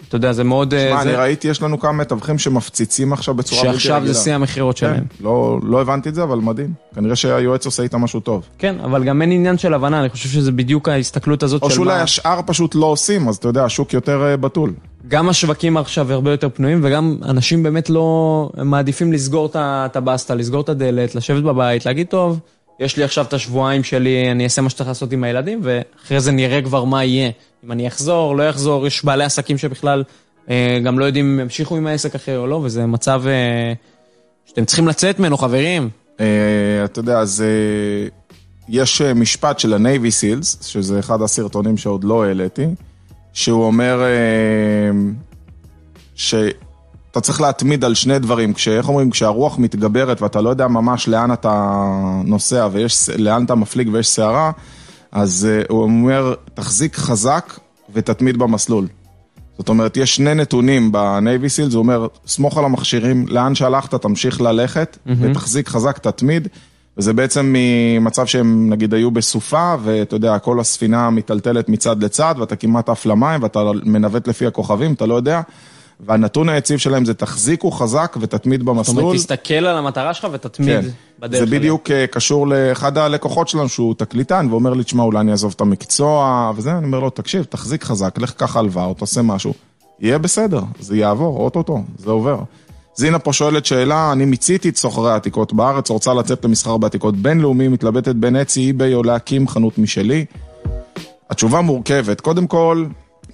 אתה 0.09 0.17
יודע, 0.17 0.33
זה 0.33 0.45
מאוד... 0.45 0.71
שמע, 0.71 0.97
אה, 0.99 1.03
זה... 1.03 1.09
אני 1.09 1.17
ראיתי, 1.19 1.49
יש 1.49 1.63
לנו 1.63 1.81
כמה 1.81 1.93
מתווכים 1.93 2.39
שמפציצים 2.39 3.13
עכשיו 3.13 3.35
בצורה 3.35 3.63
בלתי 3.63 3.77
רגילה. 3.77 3.81
שעכשיו 3.81 4.15
זה 4.15 4.15
שיא 4.15 4.35
המכירות 4.35 4.79
כן, 4.79 4.87
שלהם. 4.87 5.05
לא, 5.21 5.59
לא 5.63 5.81
הבנתי 5.81 6.09
את 6.09 6.15
זה, 6.15 6.23
אבל 6.23 6.39
מדהים. 6.39 6.73
כנראה 6.95 7.17
שהיועץ 7.17 7.67
עושה 7.67 7.83
איתם 7.83 8.01
משהו 8.01 8.21
טוב. 8.21 8.43
כן, 8.59 8.77
אבל 8.85 9.05
גם 9.05 9.23
אין 9.23 9.33
עניין 9.33 9.59
של 9.59 9.75
הבנה, 9.75 10.01
אני 10.01 10.09
חושב 10.09 10.29
שזה 10.29 10.53
בדיוק 10.53 10.89
ההסתכלות 10.89 11.43
הזאת 11.43 11.61
של... 11.61 11.65
או 11.65 11.71
שאולי 11.71 11.97
מה... 11.97 12.03
השאר 12.03 12.41
פשוט 12.47 12.75
לא 12.75 12.87
עושים, 12.87 13.29
אז 13.29 13.37
אתה 13.37 13.49
יודע, 13.49 13.65
השוק 13.65 13.93
יותר 13.93 14.27
אה, 14.27 14.37
בתול. 14.37 14.73
גם 15.09 15.29
השווקים 15.29 15.77
עכשיו 15.77 16.13
הרבה 16.13 16.31
יותר 16.31 16.49
פנויים, 16.49 16.81
וגם 16.85 17.17
אנשים 17.23 17.63
באמת 17.63 17.91
לא... 17.91 18.51
מעדיפים 18.57 19.13
לסגור 19.13 19.51
את 19.57 19.97
הבסטה, 19.97 20.35
לסגור 20.35 20.61
את 20.61 20.69
הדלת, 20.69 21.15
לשבת 21.15 21.43
בבית, 21.43 21.87
להגיד, 21.87 22.07
טוב, 22.07 22.41
יש 22.81 22.97
לי 22.97 23.05
עכשיו 23.05 23.25
את 23.25 23.33
השבועיים 23.33 23.85
שלי, 23.85 24.31
אני 24.31 24.45
אעשה 24.45 24.63
מה 24.63 24.71
שצריך 24.71 24.89
לעשות 24.89 25.13
עם 25.13 25.25
הילדים, 25.25 25.61
ואחרי 25.63 26.21
זה 26.21 26.33
נראה 26.33 26.63
כבר 26.63 26.85
מה 26.85 27.05
יהיה. 27.05 27.31
אם 27.65 27.73
אני 27.73 27.89
אחזור, 27.89 28.37
לא 28.37 28.51
אחזור, 28.51 28.87
יש 28.87 29.05
בעלי 29.05 29.25
עסקים 29.25 29.59
שבכלל 29.59 30.05
אה, 30.51 30.79
גם 30.85 30.99
לא 30.99 31.05
יודעים 31.05 31.33
אם 31.35 31.41
ימשיכו 31.41 31.77
עם 31.77 31.87
העסק 31.87 32.15
אחרי 32.15 32.37
או 32.37 32.47
לא, 32.47 32.61
וזה 32.65 32.87
מצב 32.87 33.23
אה, 33.27 33.73
שאתם 34.47 34.65
צריכים 34.65 34.89
לצאת 34.89 35.19
ממנו, 35.19 35.39
חברים. 35.39 35.89
אה, 36.21 36.85
אתה 36.85 36.99
יודע, 36.99 37.19
אז 37.19 37.45
יש 38.69 39.03
משפט 39.03 39.59
של 39.59 39.75
ה-Navy 39.75 40.11
Seals, 40.21 40.65
שזה 40.65 40.99
אחד 40.99 41.23
הסרטונים 41.23 41.77
שעוד 41.77 42.05
לא 42.05 42.25
העליתי, 42.25 42.67
שהוא 43.39 43.65
אומר 43.65 44.03
שאתה 46.15 47.21
צריך 47.21 47.41
להתמיד 47.41 47.85
על 47.85 47.95
שני 47.95 48.19
דברים. 48.19 48.53
איך 48.71 48.89
אומרים? 48.89 49.11
כשהרוח 49.11 49.59
מתגברת 49.59 50.23
ואתה 50.23 50.41
לא 50.41 50.51
יודע 50.51 50.69
ממש 50.69 51.09
לאן 51.09 51.33
אתה 51.33 51.83
נוסע 52.25 52.69
ולאן 52.73 53.45
אתה 53.45 53.55
מפליג 53.55 53.89
ויש 53.93 54.09
סערה, 54.09 54.51
אז 55.13 55.49
הוא 55.69 55.83
אומר, 55.83 56.35
תחזיק 56.55 56.97
חזק 56.97 57.59
ותתמיד 57.93 58.37
במסלול. 58.37 58.87
זאת 59.59 59.69
אומרת, 59.69 59.97
יש 59.97 60.17
שני 60.17 60.35
נתונים 60.35 60.93
בנייבי 60.93 61.49
סיל, 61.49 61.71
זה 61.71 61.79
אומר, 61.79 62.07
סמוך 62.27 62.59
על 62.59 62.65
המכשירים, 62.65 63.27
לאן 63.29 63.55
שהלכת 63.55 63.95
תמשיך 63.95 64.41
ללכת, 64.41 64.99
mm-hmm. 65.07 65.11
ותחזיק 65.21 65.69
חזק, 65.69 65.99
תתמיד. 65.99 66.49
וזה 66.99 67.13
בעצם 67.13 67.55
ממצב 67.57 68.27
שהם 68.27 68.71
נגיד 68.71 68.95
היו 68.95 69.11
בסופה, 69.11 69.75
ואתה 69.83 70.17
יודע, 70.17 70.39
כל 70.39 70.61
הספינה 70.61 71.11
מיטלטלת 71.11 71.69
מצד 71.69 72.03
לצד, 72.03 72.35
ואתה 72.39 72.57
כמעט 72.57 72.89
עף 72.89 73.07
למים, 73.07 73.43
ואתה 73.43 73.61
מנווט 73.85 74.29
לפי 74.29 74.47
הכוכבים, 74.47 74.93
אתה 74.93 75.07
לא 75.07 75.15
יודע. 75.15 75.41
והנתון 76.01 76.49
היציב 76.49 76.79
שלהם 76.79 77.05
זה 77.05 77.15
תחזיקו 77.15 77.71
חזק 77.71 78.17
ותתמיד 78.21 78.63
במסלול. 78.63 78.97
זאת 78.97 79.03
אומרת, 79.03 79.17
תסתכל 79.17 79.55
על 79.55 79.77
המטרה 79.77 80.15
שלך 80.15 80.29
ותתמיד 80.33 80.81
כן. 80.81 80.89
בדרך. 81.19 81.45
זה 81.45 81.47
בדיוק 81.47 81.91
אליי. 81.91 82.01
אה, 82.01 82.07
קשור 82.07 82.49
לאחד 82.49 82.99
הלקוחות 82.99 83.49
שלנו 83.49 83.69
שהוא 83.69 83.95
תקליטן, 83.95 84.47
ואומר 84.51 84.75
לי, 84.75 84.85
תשמע, 84.85 85.03
אולי 85.03 85.21
אני 85.21 85.31
אעזוב 85.31 85.53
את 85.57 85.61
המקצוע, 85.61 86.53
וזה, 86.57 86.73
אני 86.73 86.87
אומר 86.87 87.01
לו, 87.01 87.11
תקשיב, 87.11 87.45
תחזיק 87.45 87.85
חזק, 87.85 88.19
לך 88.19 88.33
קח 88.33 88.57
הלוואה 88.57 88.85
או 88.85 88.95
תעשה 88.95 89.23
משהו, 89.23 89.55
יהיה 90.01 90.19
בסדר, 90.19 90.61
זה 90.81 90.97
יעבור, 90.97 91.39
אוטוטו, 91.39 91.83
זה 91.99 92.11
עובר. 92.11 92.39
זינה 92.99 93.19
פה 93.19 93.33
שואלת 93.33 93.67
שאלה, 93.67 94.13
אני 94.13 94.25
מיציתי 94.25 94.69
את 94.69 94.77
סוחרי 94.77 95.11
העתיקות 95.11 95.53
בארץ, 95.53 95.91
רוצה 95.91 96.15
לצאת 96.15 96.45
למסחר 96.45 96.77
בעתיקות 96.77 97.17
בינלאומי, 97.17 97.69
מתלבטת 97.69 98.15
בין 98.15 98.37
אצי, 98.37 98.61
אי-ביי 98.61 98.95
או 98.95 99.03
להקים 99.03 99.49
חנות 99.49 99.79
משלי. 99.79 100.25
התשובה 101.31 101.61
מורכבת, 101.61 102.21
קודם 102.21 102.47
כל, 102.47 102.85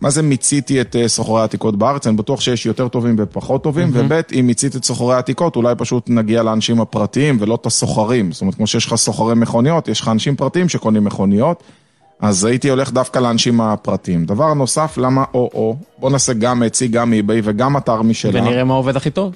מה 0.00 0.11
זה 0.11 0.22
מיציתי 0.22 0.81
את 0.81 0.96
אה, 0.96 1.09
סוחרי 1.09 1.40
העתיקות 1.40 1.77
בארץ? 1.77 2.07
אני 2.07 2.16
בטוח 2.16 2.40
שיש 2.40 2.66
יותר 2.66 2.88
טובים 2.88 3.16
ופחות 3.18 3.62
טובים, 3.62 3.88
mm-hmm. 3.88 4.12
וב' 4.12 4.20
אם 4.40 4.46
מיציתי 4.46 4.79
את 4.79 4.85
סוחרי 4.85 5.14
העתיקות, 5.14 5.57
אולי 5.57 5.74
פשוט 5.79 6.11
נגיע 6.11 6.42
לאנשים 6.42 6.81
הפרטיים 6.81 7.37
ולא 7.40 7.55
את 7.55 7.66
הסוחרים. 7.66 8.33
זאת 8.33 8.40
אומרת, 8.40 8.55
כמו 8.55 8.66
שיש 8.66 8.87
לך 8.87 8.94
סוחרי 8.94 9.35
מכוניות, 9.35 9.88
יש 9.88 10.00
לך 10.00 10.09
אנשים 10.09 10.37
פרטיים 10.37 10.68
שקונים 10.68 11.05
מכוניות, 11.05 11.62
אז 12.20 12.44
הייתי 12.44 12.70
הולך 12.70 12.92
דווקא 12.92 13.18
לאנשים 13.18 13.61
הפרטיים. 13.61 14.24
דבר 14.24 14.55
נוסף, 14.55 14.98
למה 14.98 15.24
או-או? 15.35 15.77
בוא 15.98 16.11
נעשה 16.11 16.33
גם 16.33 16.62
Etsy, 16.62 16.88
גם 16.88 17.12
eBay 17.12 17.40
וגם 17.44 17.77
אתר 17.77 18.03
משלה. 18.03 18.40
ונראה 18.40 18.64
מה 18.64 18.74
עובד 18.74 18.96
הכי 18.96 19.11
טוב. 19.11 19.33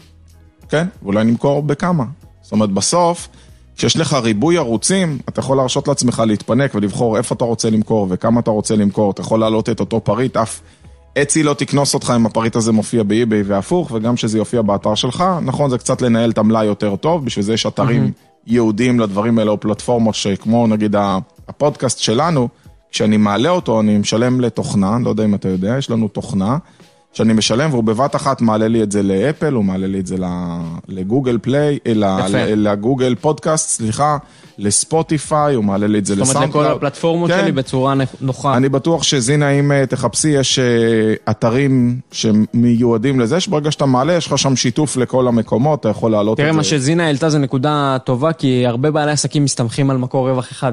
כן, 0.69 0.87
ואולי 1.03 1.25
נמכור 1.25 1.63
בכמה. 1.63 2.05
זאת 2.43 2.53
אומרת, 2.53 2.71
בסוף... 2.71 3.29
כשיש 3.79 3.97
לך 3.97 4.13
ריבוי 4.13 4.57
ערוצים, 4.57 5.19
אתה 5.29 5.41
יכול 5.41 5.57
להרשות 5.57 5.89
לעצמך 5.89 6.23
להתפנק 6.27 6.75
ולבחור 6.75 7.17
איפה 7.17 7.35
אתה 7.35 7.45
רוצה 7.45 7.71
למכור 7.71 8.07
וכמה 8.11 8.41
אתה 8.41 8.51
רוצה 8.51 8.77
למכור, 8.77 9.11
אתה 9.11 9.21
יכול 9.21 9.41
להעלות 9.41 9.69
את 9.69 9.81
אותו 9.81 10.01
פריט, 10.01 10.37
אף 10.37 10.61
Etsy 11.23 11.43
לא 11.43 11.55
תקנוס 11.55 11.95
אותך 11.95 12.13
אם 12.17 12.27
הפריט 12.27 12.57
הזה 12.57 12.73
מופיע 12.73 13.03
ב 13.03 13.11
eBay 13.11 13.43
והפוך, 13.43 13.91
וגם 13.95 14.17
שזה 14.17 14.39
יופיע 14.39 14.63
באתר 14.63 14.95
שלך, 14.95 15.25
נכון, 15.43 15.71
זה 15.71 15.79
קצת 15.79 16.03
לנהל 16.03 16.31
את 16.31 16.39
המלאי 16.39 16.65
יותר 16.65 16.97
טוב, 16.97 17.25
בשביל 17.25 17.45
זה 17.45 17.55
יש 17.55 17.67
אתרים 17.67 18.07
mm-hmm. 18.07 18.47
ייעודיים 18.47 19.01
לדברים 19.01 19.39
האלה, 19.39 19.51
או 19.51 19.61
פלטפורמות 19.61 20.15
שכמו 20.15 20.67
נגיד 20.67 20.97
הפודקאסט 21.49 21.99
שלנו, 21.99 22.49
כשאני 22.91 23.17
מעלה 23.17 23.49
אותו 23.49 23.81
אני 23.81 23.99
משלם 23.99 24.41
לתוכנה, 24.41 24.99
לא 25.05 25.11
יודע 25.11 25.25
אם 25.25 25.35
אתה 25.35 25.49
יודע, 25.49 25.75
יש 25.79 25.91
לנו 25.91 26.09
תוכנה. 26.09 26.59
שאני 27.19 27.33
משלם, 27.33 27.71
והוא 27.71 27.85
בבת 27.85 28.17
אחת 28.17 28.41
מעלה 28.41 28.69
לי 28.69 28.83
את 28.83 28.93
זה 28.93 29.03
לאפל, 29.03 29.53
הוא 29.53 29.65
מעלה 29.65 29.87
לי 29.87 30.01
את 30.01 30.07
זה 30.07 30.17
ל 30.89 30.96
Google 30.96 31.39
Play, 31.43 31.79
ל 32.57 32.65
Google 32.65 33.15
Podcast, 33.15 33.69
סליחה, 33.69 34.17
לספוטיפיי, 34.59 35.55
הוא 35.55 35.65
מעלה 35.65 35.87
לי 35.87 35.99
את 35.99 36.07
זה 36.07 36.17
ל 36.17 36.19
SoundCloud. 36.19 36.47
זאת 36.47 36.55
אומרת, 36.55 36.67
לכל 36.67 36.77
הפלטפורמות 36.77 37.31
כן. 37.31 37.41
שלי 37.41 37.53
בצורה 37.53 37.95
נוחה. 38.21 38.57
אני 38.57 38.69
בטוח 38.69 39.03
שזינה, 39.03 39.51
אם 39.51 39.73
אה, 39.73 39.87
תחפשי, 39.87 40.29
יש 40.29 40.59
אה, 40.59 40.65
אתרים 41.31 42.01
שמיועדים 42.13 43.21
לזה, 43.21 43.41
שברגע 43.41 43.71
שאתה 43.71 43.87
מעלה, 43.87 44.13
יש 44.13 44.27
לך 44.27 44.39
שם 44.39 44.57
שיתוף 44.57 44.97
לכל 44.97 45.29
המקומות, 45.29 45.81
אתה 45.81 45.89
יכול 45.89 46.11
להעלות 46.11 46.41
את 46.41 46.45
זה. 46.45 46.51
תראה, 46.51 46.57
מה 46.57 46.65
שזינה 46.65 47.07
העלתה 47.07 47.31
זה 47.31 47.39
נקודה 47.39 47.97
טובה, 48.05 48.33
כי 48.33 48.67
הרבה 48.67 48.91
בעלי 48.91 49.13
עסקים 49.13 49.45
מסתמכים 49.45 49.91
על 49.91 49.97
מקור 49.97 50.31
רווח 50.31 50.53
אחד. 50.53 50.73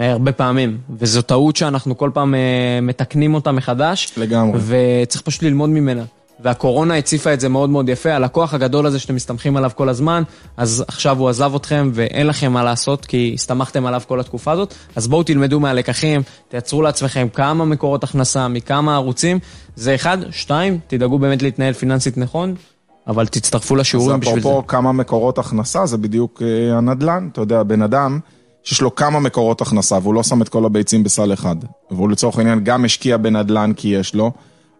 אה, 0.00 0.12
הרבה 0.12 0.32
פעמים, 0.32 0.78
וזו 0.98 1.22
טעות 1.22 1.56
שאנחנו 1.56 1.98
כל 1.98 2.10
פעם 2.14 2.34
אה, 2.34 2.78
מתקנים 2.82 3.34
אותה 3.34 3.52
מחדש. 3.52 4.12
לגמרי. 4.16 4.60
וצריך 4.66 5.22
פשוט 5.22 5.42
ללמוד 5.42 5.70
ממנה. 5.70 6.02
והקורונה 6.42 6.96
הציפה 6.96 7.34
את 7.34 7.40
זה 7.40 7.48
מאוד 7.48 7.70
מאוד 7.70 7.88
יפה, 7.88 8.12
הלקוח 8.12 8.54
הגדול 8.54 8.86
הזה 8.86 8.98
שאתם 8.98 9.14
מסתמכים 9.14 9.56
עליו 9.56 9.70
כל 9.74 9.88
הזמן, 9.88 10.22
אז 10.56 10.84
עכשיו 10.88 11.18
הוא 11.18 11.28
עזב 11.28 11.54
אתכם 11.54 11.90
ואין 11.94 12.26
לכם 12.26 12.52
מה 12.52 12.64
לעשות 12.64 13.06
כי 13.06 13.32
הסתמכתם 13.34 13.86
עליו 13.86 14.00
כל 14.08 14.20
התקופה 14.20 14.52
הזאת, 14.52 14.74
אז 14.96 15.08
בואו 15.08 15.22
תלמדו 15.22 15.60
מהלקחים, 15.60 16.22
תייצרו 16.48 16.82
לעצמכם 16.82 17.26
כמה 17.32 17.64
מקורות 17.64 18.04
הכנסה, 18.04 18.48
מכמה 18.48 18.94
ערוצים, 18.94 19.38
זה 19.76 19.94
אחד, 19.94 20.18
שתיים, 20.30 20.78
תדאגו 20.86 21.18
באמת 21.18 21.42
להתנהל 21.42 21.72
פיננסית 21.72 22.18
נכון, 22.18 22.54
אבל 23.06 23.26
תצטרפו 23.26 23.76
לשיעורים 23.76 24.20
בשביל 24.20 24.34
זה. 24.34 24.40
אז 24.40 24.52
אפרופו 24.52 24.66
כמה 24.66 24.92
מקורות 24.92 25.38
הכנסה, 25.38 25.86
זה 25.86 25.98
בדיוק 25.98 26.42
אה, 26.42 26.78
הנדל"ן, 26.78 27.28
אתה 27.32 27.40
יודע, 27.40 27.62
בן 27.62 27.82
אדם... 27.82 28.20
שיש 28.64 28.80
לו 28.80 28.94
כמה 28.94 29.20
מקורות 29.20 29.60
הכנסה, 29.60 29.98
והוא 30.02 30.14
לא 30.14 30.22
שם 30.22 30.42
את 30.42 30.48
כל 30.48 30.64
הביצים 30.64 31.04
בסל 31.04 31.32
אחד. 31.32 31.56
והוא 31.90 32.10
לצורך 32.10 32.38
העניין 32.38 32.64
גם 32.64 32.84
השקיע 32.84 33.16
בנדל"ן 33.16 33.72
כי 33.76 33.88
יש 33.88 34.14
לו. 34.14 34.32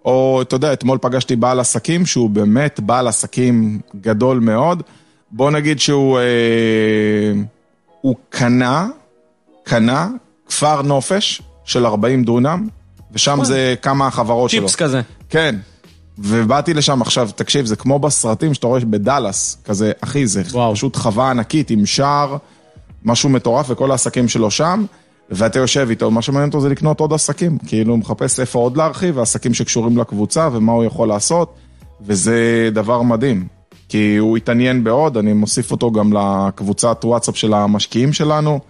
או, 0.05 0.43
אתה 0.43 0.57
יודע, 0.57 0.73
אתמול 0.73 0.99
פגשתי 1.01 1.37
בעל 1.37 1.61
עסקים 1.61 2.07
שהוא 2.07 2.31
באמת 2.31 2.81
בעל 2.81 3.09
עסקים 3.09 3.81
גדול 4.01 4.39
מאוד. 4.39 4.83
בוא 5.31 5.51
נגיד 5.51 5.81
שהוא 5.81 6.19
אה, 6.19 6.23
הוא 8.01 8.17
קנה, 8.29 8.89
קנה 9.65 10.09
כפר 10.47 10.83
נופש 10.83 11.43
של 11.65 11.87
40 11.87 12.25
דונם, 12.25 12.69
ושם 13.13 13.45
זה 13.45 13.75
כמה 13.83 14.07
החברות 14.07 14.51
שלו. 14.51 14.61
צ'יפס 14.61 14.77
כזה. 14.77 15.01
כן. 15.31 15.57
ובאתי 16.19 16.75
לשם 16.75 17.03
עכשיו, 17.03 17.31
תקשיב, 17.37 17.67
זה 17.67 17.77
כמו 17.77 17.99
בסרטים 17.99 18.55
שאתה 18.55 18.67
רואה 18.67 18.81
בדאלאס, 18.81 19.59
כזה, 19.65 19.93
אחי, 20.01 20.27
זה 20.27 20.43
וואו. 20.51 20.75
פשוט 20.75 20.97
חווה 20.97 21.31
ענקית 21.31 21.71
עם 21.71 21.87
שער. 21.87 22.37
משהו 23.05 23.29
מטורף 23.29 23.67
וכל 23.71 23.91
העסקים 23.91 24.29
שלו 24.29 24.51
שם, 24.51 24.85
ואתה 25.31 25.59
יושב 25.59 25.87
איתו, 25.91 26.11
מה 26.11 26.23
שמעניין 26.23 26.49
אותו 26.49 26.61
זה 26.61 26.69
לקנות 26.69 27.01
עוד 27.01 27.13
עסקים, 27.13 27.59
כאילו 27.67 27.93
הוא 27.93 27.99
מחפש 27.99 28.41
איפה 28.41 28.59
עוד 28.59 28.77
להרחיב, 28.77 29.17
ועסקים 29.17 29.55
שקשורים 29.55 29.99
לקבוצה 29.99 30.49
ומה 30.53 30.73
הוא 30.73 30.85
יכול 30.85 31.09
לעשות, 31.09 31.55
וזה 32.01 32.69
דבר 32.73 33.03
מדהים. 33.03 33.47
כי 33.89 34.17
הוא 34.17 34.37
התעניין 34.37 34.85
בעוד, 34.85 35.17
אני 35.17 35.33
מוסיף 35.33 35.71
אותו 35.71 35.91
גם 35.91 36.13
לקבוצת 36.13 37.01
וואטסאפ 37.05 37.37
של 37.37 37.55
המשקיעים 37.55 38.13
שלנו, 38.13 38.61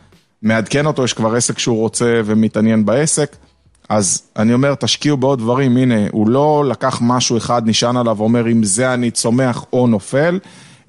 מעדכן 0.42 0.86
אותו, 0.86 1.04
יש 1.04 1.12
כבר 1.12 1.34
עסק 1.34 1.58
שהוא 1.58 1.78
רוצה 1.78 2.20
ומתעניין 2.24 2.84
בעסק, 2.84 3.36
אז 3.88 4.22
אני 4.36 4.54
אומר, 4.54 4.74
תשקיעו 4.74 5.16
בעוד 5.16 5.38
דברים, 5.38 5.76
הנה, 5.76 5.94
הוא 6.10 6.28
לא 6.28 6.64
לקח 6.68 6.98
משהו 7.02 7.36
אחד, 7.36 7.62
נשען 7.68 7.96
עליו, 7.96 8.20
אומר, 8.20 8.48
אם 8.48 8.64
זה 8.64 8.94
אני 8.94 9.10
צומח 9.10 9.64
או 9.72 9.86
נופל, 9.86 10.38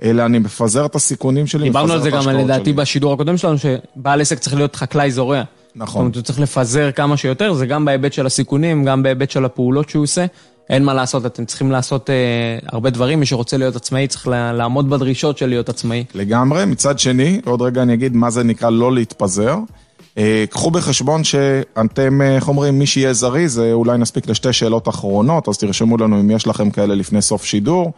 אלא 0.03 0.25
אני 0.25 0.39
מפזר 0.39 0.85
את 0.85 0.95
הסיכונים 0.95 1.47
שלי, 1.47 1.63
דיברנו 1.63 1.93
על 1.93 2.01
זה 2.01 2.09
גם 2.09 2.29
לדעתי. 2.29 2.73
בשידור 2.73 3.13
הקודם 3.13 3.37
שלנו, 3.37 3.55
שבעל 3.57 4.21
עסק 4.21 4.39
צריך 4.39 4.55
להיות 4.55 4.75
חקלאי 4.75 5.11
זורע. 5.11 5.43
זאת 5.43 5.47
נכון. 5.75 6.01
אומרת, 6.01 6.15
הוא 6.15 6.23
צריך 6.23 6.39
לפזר 6.39 6.91
כמה 6.91 7.17
שיותר, 7.17 7.53
זה 7.53 7.65
גם 7.65 7.85
בהיבט 7.85 8.13
של 8.13 8.25
הסיכונים, 8.25 8.83
גם 8.83 9.03
בהיבט 9.03 9.31
של 9.31 9.45
הפעולות 9.45 9.89
שהוא 9.89 10.03
עושה. 10.03 10.25
אין 10.69 10.83
מה 10.83 10.93
לעשות, 10.93 11.25
אתם 11.25 11.45
צריכים 11.45 11.71
לעשות 11.71 12.09
אה, 12.09 12.15
הרבה 12.71 12.89
דברים, 12.89 13.19
מי 13.19 13.25
שרוצה 13.25 13.57
להיות 13.57 13.75
עצמאי 13.75 14.07
צריך 14.07 14.27
לה- 14.27 14.53
לעמוד 14.53 14.89
בדרישות 14.89 15.37
של 15.37 15.45
להיות 15.45 15.69
עצמאי. 15.69 16.03
לגמרי. 16.15 16.65
מצד 16.65 16.99
שני, 16.99 17.41
עוד 17.45 17.61
רגע 17.61 17.81
אני 17.81 17.93
אגיד 17.93 18.15
מה 18.15 18.29
זה 18.29 18.43
נקרא 18.43 18.69
לא 18.69 18.93
להתפזר. 18.93 19.57
אה, 20.17 20.43
קחו 20.49 20.71
בחשבון 20.71 21.23
שאתם, 21.23 22.21
אה, 22.21 22.35
איך 22.35 22.47
אומרים, 22.47 22.79
מי 22.79 22.85
שיהיה 22.85 23.13
זריז, 23.13 23.59
אה, 23.59 23.73
אולי 23.73 23.97
נספיק 23.97 24.29
לשתי 24.29 24.53
שאלות 24.53 24.89
אחרונות, 24.89 25.47
אז 25.47 25.57
תרשמו 25.57 25.97
לנו 25.97 26.19
אם 26.19 26.31
יש 26.31 26.47
לכם 26.47 26.69
כאלה 26.69 26.95
לפני 26.95 27.21
סוף 27.21 27.45
שידור. 27.45 27.91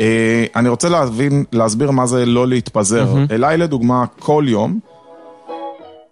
אה, 0.00 0.44
אני 0.56 0.68
רוצה 0.68 0.88
להבין, 0.88 1.44
להסביר 1.52 1.90
מה 1.90 2.06
זה 2.06 2.26
לא 2.26 2.48
להתפזר. 2.48 3.14
אליי 3.30 3.56
לדוגמה, 3.56 4.04
כל 4.18 4.44
יום, 4.48 4.78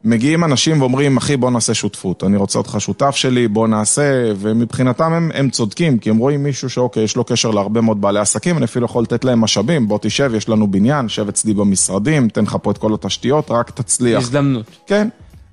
מגיעים 0.05 0.45
אנשים 0.45 0.81
ואומרים, 0.81 1.17
אחי, 1.17 1.37
בוא 1.37 1.51
נעשה 1.51 1.75
שותפות. 1.75 2.25
אני 2.25 2.37
רוצה 2.37 2.59
אותך 2.59 2.77
שותף 2.79 3.17
שלי, 3.17 3.49
בוא 3.49 3.69
נעשה, 3.69 4.33
ומבחינתם 4.37 5.13
הם, 5.13 5.31
הם 5.35 5.51
צודקים, 5.51 5.99
כי 5.99 6.11
הם 6.11 6.17
רואים 6.17 6.43
מישהו 6.43 6.71
שאוקיי, 6.71 7.03
יש 7.03 7.17
לו 7.17 7.25
קשר 7.25 7.51
להרבה 7.51 7.81
מאוד 7.81 8.01
בעלי 8.01 8.21
עסקים, 8.21 8.57
אני 8.57 8.65
אפילו 8.65 8.85
יכול 8.85 9.03
לתת 9.03 9.25
להם 9.25 9.41
משאבים, 9.41 9.89
בוא 9.89 9.99
תשב, 10.03 10.33
יש 10.35 10.49
לנו 10.49 10.71
בניין, 10.71 11.09
שב 11.09 11.29
אצלי 11.29 11.55
במשרדים, 11.55 12.29
תן 12.29 12.45
לך 12.45 12.57
פה 12.63 12.71
את 12.71 12.79
כל 12.79 12.95
התשתיות, 12.95 13.51
רק 13.51 13.71
תצליח. 13.71 14.23
הזדמנות. 14.23 14.67
כן. 14.87 15.09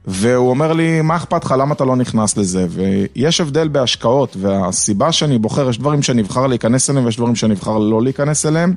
והוא 0.06 0.50
אומר 0.50 0.74
לי, 0.74 1.02
מה 1.02 1.16
אכפת 1.16 1.46
לך, 1.46 1.56
למה 1.60 1.74
אתה 1.74 1.86
לא 1.86 1.96
נכנס 1.96 2.38
לזה? 2.38 2.68
ויש 2.70 3.42
הבדל 3.42 3.68
בהשקעות, 3.68 4.38
והסיבה 4.40 5.12
שאני 5.12 5.38
בוחר, 5.38 5.70
יש 5.70 5.80
דברים 5.80 6.02
שאני 6.02 6.22
אבחר 6.22 6.48
להיכנס 6.48 6.90
אליהם 6.90 7.06
ויש 7.06 7.18
דברים 7.18 7.36
שאני 7.36 7.54
אבחר 7.54 7.78
לא 7.78 8.02
להיכנס 8.02 8.46
אליהם. 8.46 8.74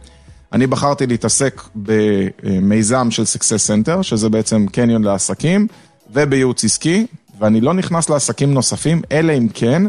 אני 0.52 0.66
בחרתי 0.66 1.06
להתעסק 1.06 1.62
במיזם 1.74 3.10
של 3.10 3.22
Success 3.22 3.88
Center, 3.88 4.02
שזה 4.02 4.28
בעצם 4.28 4.66
קניון 4.72 5.02
לעסקים, 5.02 5.66
ובייעוץ 6.12 6.64
עסקי, 6.64 7.06
ואני 7.38 7.60
לא 7.60 7.74
נכנס 7.74 8.10
לעסקים 8.10 8.54
נוספים, 8.54 9.02
אלא 9.12 9.32
אם 9.32 9.48
כן, 9.54 9.82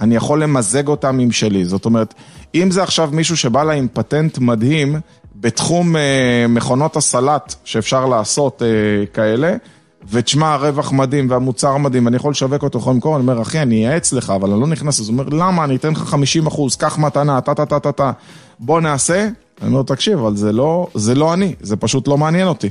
אני 0.00 0.16
יכול 0.16 0.42
למזג 0.42 0.88
אותם 0.88 1.18
עם 1.18 1.32
שלי. 1.32 1.64
זאת 1.64 1.84
אומרת, 1.84 2.14
אם 2.54 2.70
זה 2.70 2.82
עכשיו 2.82 3.10
מישהו 3.12 3.36
שבא 3.36 3.62
לה 3.62 3.72
עם 3.72 3.86
פטנט 3.92 4.38
מדהים 4.38 4.96
בתחום 5.36 5.96
אה, 5.96 6.46
מכונות 6.48 6.96
הסלט 6.96 7.54
שאפשר 7.64 8.06
לעשות 8.06 8.62
אה, 8.62 9.06
כאלה, 9.06 9.56
ותשמע, 10.10 10.52
הרווח 10.52 10.92
מדהים 10.92 11.30
והמוצר 11.30 11.76
מדהים, 11.76 12.08
אני 12.08 12.16
יכול 12.16 12.30
לשווק 12.30 12.62
אותו, 12.62 12.78
יכול 12.78 12.92
למכור, 12.92 13.16
אני 13.16 13.22
אומר, 13.22 13.42
אחי, 13.42 13.62
אני 13.62 13.86
אייעץ 13.86 14.12
לך, 14.12 14.30
אבל 14.30 14.50
אני 14.50 14.60
לא 14.60 14.66
נכנס, 14.66 15.00
אז 15.00 15.08
הוא 15.08 15.18
אומר, 15.18 15.28
למה, 15.28 15.64
אני 15.64 15.76
אתן 15.76 15.92
לך 15.92 15.98
50 15.98 16.46
אחוז, 16.46 16.76
קח 16.76 16.98
מתנה, 16.98 17.40
טה 17.40 17.54
טה 17.54 17.66
טה 17.66 17.80
טה 17.80 17.92
טה, 17.92 18.12
בוא 18.60 18.80
נעשה. 18.80 19.28
אני 19.62 19.70
אומר, 19.70 19.82
תקשיב, 19.82 20.18
אבל 20.18 20.36
זה 20.36 20.52
לא, 20.52 20.86
זה 20.94 21.14
לא 21.14 21.34
אני, 21.34 21.54
זה 21.60 21.76
פשוט 21.76 22.08
לא 22.08 22.18
מעניין 22.18 22.48
אותי. 22.48 22.70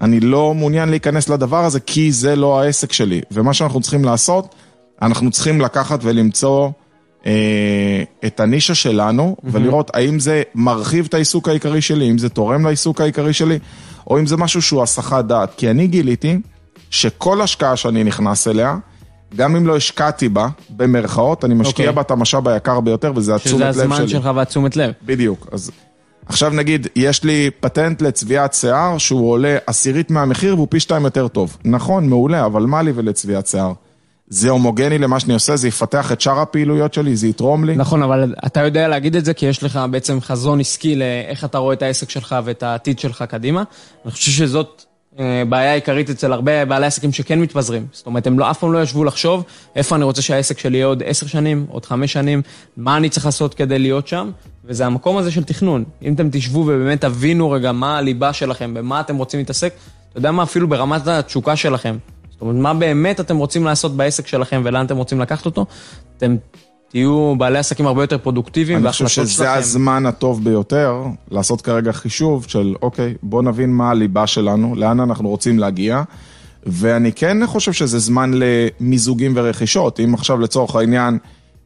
אני 0.00 0.20
לא 0.20 0.54
מעוניין 0.54 0.88
להיכנס 0.88 1.28
לדבר 1.28 1.64
הזה, 1.64 1.80
כי 1.80 2.12
זה 2.12 2.36
לא 2.36 2.60
העסק 2.60 2.92
שלי. 2.92 3.20
ומה 3.32 3.54
שאנחנו 3.54 3.80
צריכים 3.80 4.04
לעשות, 4.04 4.54
אנחנו 5.02 5.30
צריכים 5.30 5.60
לקחת 5.60 5.98
ולמצוא 6.02 6.70
אה, 7.26 8.02
את 8.26 8.40
הנישה 8.40 8.74
שלנו, 8.74 9.36
mm-hmm. 9.38 9.48
ולראות 9.52 9.90
האם 9.94 10.20
זה 10.20 10.42
מרחיב 10.54 11.06
את 11.08 11.14
העיסוק 11.14 11.48
העיקרי 11.48 11.80
שלי, 11.80 12.10
אם 12.10 12.18
זה 12.18 12.28
תורם 12.28 12.64
לעיסוק 12.64 13.00
העיקרי 13.00 13.32
שלי, 13.32 13.58
או 14.06 14.18
אם 14.18 14.26
זה 14.26 14.36
משהו 14.36 14.62
שהוא 14.62 14.82
הסחת 14.82 15.24
דעת. 15.24 15.54
כי 15.56 15.70
אני 15.70 15.86
גיליתי 15.86 16.38
שכל 16.94 17.40
השקעה 17.40 17.76
שאני 17.76 18.04
נכנס 18.04 18.48
אליה, 18.48 18.76
גם 19.36 19.56
אם 19.56 19.66
לא 19.66 19.76
השקעתי 19.76 20.28
בה, 20.28 20.48
במרכאות, 20.70 21.44
אני 21.44 21.54
משקיע 21.54 21.86
אוקיי. 21.86 21.94
בה 21.94 22.00
את 22.00 22.10
המשאב 22.10 22.48
היקר 22.48 22.80
ביותר, 22.80 23.12
וזה 23.16 23.34
התשומת 23.34 23.54
שזה 23.54 23.64
לב 23.64 23.72
שלי. 23.72 23.82
הזמן 23.82 24.08
שלך 24.08 24.30
והתשומת 24.34 24.76
לב. 24.76 24.92
בדיוק. 25.02 25.48
אז 25.52 25.70
עכשיו 26.26 26.50
נגיד, 26.50 26.86
יש 26.96 27.24
לי 27.24 27.50
פטנט 27.60 28.02
לצביעת 28.02 28.54
שיער 28.54 28.98
שהוא 28.98 29.30
עולה 29.30 29.56
עשירית 29.66 30.10
מהמחיר 30.10 30.54
והוא 30.54 30.66
פי 30.70 30.80
שתיים 30.80 31.04
יותר 31.04 31.28
טוב. 31.28 31.56
נכון, 31.64 32.08
מעולה, 32.08 32.46
אבל 32.46 32.62
מה 32.62 32.82
לי 32.82 32.92
ולצביעת 32.94 33.46
שיער? 33.46 33.72
זה 34.28 34.50
הומוגני 34.50 34.98
למה 34.98 35.20
שאני 35.20 35.34
עושה, 35.34 35.56
זה 35.56 35.68
יפתח 35.68 36.12
את 36.12 36.20
שאר 36.20 36.40
הפעילויות 36.40 36.94
שלי, 36.94 37.16
זה 37.16 37.28
יתרום 37.28 37.64
לי. 37.64 37.76
נכון, 37.76 38.02
אבל 38.02 38.34
אתה 38.46 38.60
יודע 38.60 38.88
להגיד 38.88 39.16
את 39.16 39.24
זה 39.24 39.34
כי 39.34 39.46
יש 39.46 39.62
לך 39.62 39.80
בעצם 39.90 40.20
חזון 40.20 40.60
עסקי 40.60 40.96
לאיך 40.96 41.44
אתה 41.44 41.58
רואה 41.58 41.74
את 41.74 41.82
העסק 41.82 42.10
שלך 42.10 42.36
ואת 42.44 42.62
העתיד 42.62 42.98
שלך 42.98 43.24
קדימה. 43.28 43.62
אני 44.04 44.12
חושב 44.12 44.32
שזאת 44.32 44.84
בעיה 45.48 45.74
עיקרית 45.74 46.10
אצל 46.10 46.32
הרבה 46.32 46.64
בעלי 46.64 46.86
עסקים 46.86 47.12
שכן 47.12 47.40
מתפזרים. 47.40 47.86
זאת 47.92 48.06
אומרת, 48.06 48.26
הם 48.26 48.38
לא, 48.38 48.50
אף 48.50 48.58
פעם 48.58 48.72
לא 48.72 48.82
ישבו 48.82 49.04
לחשוב 49.04 49.44
איפה 49.76 49.96
אני 49.96 50.04
רוצה 50.04 50.22
שהעסק 50.22 50.58
שלי 50.58 50.76
יהיה 50.76 50.86
עוד 50.86 51.02
עשר 51.06 51.26
שנים, 51.26 51.66
עוד 51.68 51.86
חמש 51.86 52.12
שנים, 52.12 52.42
מה 52.76 52.96
אני 52.96 53.08
צריך 53.08 53.26
לעשות 53.26 53.54
כדי 53.54 53.78
להיות 53.78 54.08
שם, 54.08 54.30
וזה 54.64 54.86
המקום 54.86 55.16
הזה 55.16 55.30
של 55.30 55.44
תכנון. 55.44 55.84
אם 56.02 56.14
אתם 56.14 56.28
תשבו 56.32 56.58
ובאמת 56.58 57.00
תבינו 57.00 57.50
רגע 57.50 57.72
מה 57.72 57.98
הליבה 57.98 58.32
שלכם, 58.32 58.74
במה 58.74 59.00
אתם 59.00 59.16
רוצים 59.16 59.40
להתעסק, 59.40 59.74
אתה 60.10 60.18
יודע 60.18 60.30
מה, 60.30 60.42
אפילו 60.42 60.68
ברמת 60.68 61.06
התשוקה 61.06 61.56
שלכם. 61.56 61.96
זאת 62.30 62.40
אומרת, 62.40 62.56
מה 62.56 62.74
באמת 62.74 63.20
אתם 63.20 63.36
רוצים 63.36 63.64
לעשות 63.64 63.96
בעסק 63.96 64.26
שלכם 64.26 64.62
ולאן 64.64 64.86
אתם 64.86 64.96
רוצים 64.96 65.20
לקחת 65.20 65.46
אותו, 65.46 65.66
אתם 66.16 66.36
תהיו 66.94 67.34
בעלי 67.38 67.58
עסקים 67.58 67.86
הרבה 67.86 68.02
יותר 68.02 68.18
פרודוקטיביים 68.18 68.78
אני 68.78 68.92
חושב 68.92 69.08
שזה 69.08 69.32
שלכם. 69.32 69.50
הזמן 69.58 70.06
הטוב 70.06 70.44
ביותר 70.44 71.02
לעשות 71.30 71.60
כרגע 71.60 71.92
חישוב 71.92 72.44
של, 72.48 72.74
אוקיי, 72.82 73.14
בוא 73.22 73.42
נבין 73.42 73.72
מה 73.72 73.90
הליבה 73.90 74.26
שלנו, 74.26 74.74
לאן 74.74 75.00
אנחנו 75.00 75.28
רוצים 75.28 75.58
להגיע, 75.58 76.02
ואני 76.66 77.12
כן 77.12 77.46
חושב 77.46 77.72
שזה 77.72 77.98
זמן 77.98 78.30
למיזוגים 78.34 79.32
ורכישות. 79.36 80.00
אם 80.00 80.14
עכשיו 80.14 80.38
לצורך 80.38 80.76
העניין, 80.76 81.18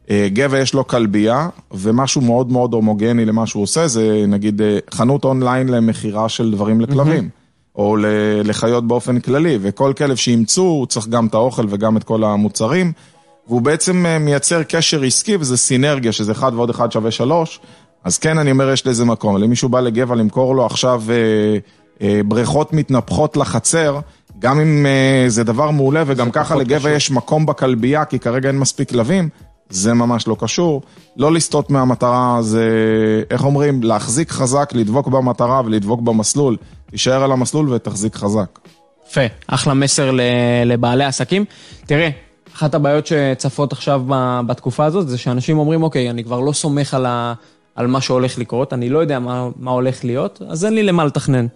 אה, 0.09 0.27
גבע 0.33 0.59
יש 0.59 0.73
לו 0.73 0.87
כלבייה, 0.87 1.49
ומשהו 1.71 2.21
מאוד 2.21 2.51
מאוד 2.51 2.73
הומוגני 2.73 3.25
למה 3.25 3.47
שהוא 3.47 3.63
עושה, 3.63 3.87
זה 3.87 4.23
נגיד 4.27 4.61
אה, 4.61 4.77
חנות 4.93 5.25
אונליין 5.25 5.67
למכירה 5.69 6.29
של 6.29 6.51
דברים 6.51 6.81
לכלבים. 6.81 7.29
או 7.75 7.97
ל- 7.97 8.05
לחיות 8.43 8.87
באופן 8.87 9.19
כללי, 9.19 9.57
וכל 9.61 9.93
כלב 9.97 10.15
שימצאו, 10.15 10.63
הוא 10.63 10.85
צריך 10.85 11.07
גם 11.07 11.25
את 11.27 11.33
האוכל 11.33 11.65
וגם 11.69 11.97
את 11.97 12.03
כל 12.03 12.23
המוצרים, 12.23 12.91
והוא 13.49 13.61
בעצם 13.61 14.05
אה, 14.05 14.19
מייצר 14.19 14.63
קשר 14.63 15.03
עסקי, 15.03 15.37
וזה 15.39 15.57
סינרגיה, 15.57 16.11
שזה 16.11 16.31
1 16.31 16.53
ועוד 16.53 16.69
1 16.69 16.91
שווה 16.91 17.11
3, 17.11 17.59
אז 18.03 18.17
כן, 18.17 18.37
אני 18.37 18.51
אומר, 18.51 18.71
יש 18.71 18.87
לזה 18.87 19.05
מקום. 19.05 19.35
אבל 19.35 19.43
אם 19.43 19.49
מישהו 19.49 19.69
בא 19.69 19.79
לגבע 19.79 20.15
למכור 20.15 20.55
לו 20.55 20.65
עכשיו 20.65 21.03
אה, 21.09 21.15
אה, 22.01 22.21
בריכות 22.25 22.73
מתנפחות 22.73 23.37
לחצר, 23.37 23.99
גם 24.39 24.59
אם 24.59 24.85
אה, 24.85 25.25
זה 25.27 25.43
דבר 25.43 25.71
מעולה, 25.71 26.03
וגם 26.07 26.31
ככה 26.31 26.55
לגבע 26.55 26.79
קשור. 26.79 26.91
יש 26.91 27.11
מקום 27.11 27.45
בכלבייה, 27.45 28.05
כי 28.05 28.19
כרגע 28.19 28.49
אין 28.49 28.59
מספיק 28.59 28.89
כלבים, 28.89 29.29
זה 29.69 29.93
ממש 29.93 30.27
לא 30.27 30.35
קשור. 30.39 30.81
לא 31.17 31.31
לסטות 31.31 31.69
מהמטרה, 31.69 32.37
זה, 32.41 32.67
איך 33.31 33.45
אומרים, 33.45 33.83
להחזיק 33.83 34.31
חזק, 34.31 34.69
לדבוק 34.73 35.07
במטרה 35.07 35.61
ולדבוק 35.65 36.01
במסלול. 36.01 36.57
תישאר 36.91 37.23
על 37.23 37.31
המסלול 37.31 37.73
ותחזיק 37.73 38.15
חזק. 38.15 38.59
יפה, 39.09 39.21
אחלה 39.47 39.73
מסר 39.73 40.11
לבעלי 40.65 41.03
עסקים. 41.03 41.45
תראה, 41.85 42.09
אחת 42.59 42.75
הבעיות 42.75 43.07
שצפות 43.07 43.71
עכשיו 43.71 44.01
בתקופה 44.47 44.85
הזאת 44.85 45.07
זה 45.07 45.17
שאנשים 45.17 45.57
אומרים, 45.57 45.83
אוקיי, 45.83 46.09
אני 46.09 46.23
כבר 46.23 46.39
לא 46.39 46.51
סומך 46.51 46.93
על, 46.93 47.05
ה- 47.05 47.33
על 47.75 47.87
מה 47.87 48.01
שהולך 48.01 48.37
לקרות, 48.37 48.73
אני 48.73 48.89
לא 48.89 48.99
יודע 48.99 49.19
מה, 49.19 49.49
מה 49.59 49.71
הולך 49.71 50.05
להיות, 50.05 50.41
אז 50.49 50.65
אין 50.65 50.73
לי 50.73 50.83
למה 50.83 51.05
לתכנן. 51.05 51.47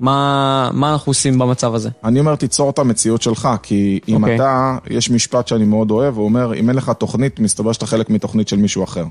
מה, 0.00 0.70
מה 0.72 0.92
אנחנו 0.92 1.10
עושים 1.10 1.38
במצב 1.38 1.74
הזה? 1.74 1.90
אני 2.04 2.20
אומר, 2.20 2.34
תיצור 2.34 2.70
את 2.70 2.78
המציאות 2.78 3.22
שלך, 3.22 3.48
כי 3.62 4.00
אם 4.08 4.22
אוקיי. 4.22 4.36
אתה, 4.36 4.76
יש 4.90 5.10
משפט 5.10 5.48
שאני 5.48 5.64
מאוד 5.64 5.90
אוהב, 5.90 6.16
הוא 6.16 6.24
אומר, 6.24 6.54
אם 6.54 6.68
אין 6.68 6.76
לך 6.76 6.90
תוכנית, 6.98 7.40
מסתבר 7.40 7.72
שאתה 7.72 7.86
חלק 7.86 8.10
מתוכנית 8.10 8.48
של 8.48 8.56
מישהו 8.56 8.84
אחר. 8.84 9.04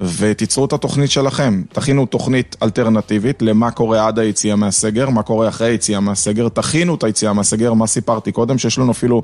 ותיצרו 0.00 0.64
את 0.64 0.72
התוכנית 0.72 1.10
שלכם. 1.10 1.62
תכינו 1.72 2.06
תוכנית 2.06 2.56
אלטרנטיבית 2.62 3.42
למה 3.42 3.70
קורה 3.70 4.06
עד 4.06 4.18
היציאה 4.18 4.56
מהסגר, 4.56 5.10
מה 5.10 5.22
קורה 5.22 5.48
אחרי 5.48 5.66
היציאה 5.66 6.00
מהסגר, 6.00 6.48
תכינו 6.48 6.94
את 6.94 7.04
היציאה 7.04 7.32
מהסגר, 7.32 7.72
מה 7.72 7.86
סיפרתי 7.86 8.32
קודם, 8.32 8.58
שיש 8.58 8.78
לנו 8.78 8.92
אפילו 8.92 9.22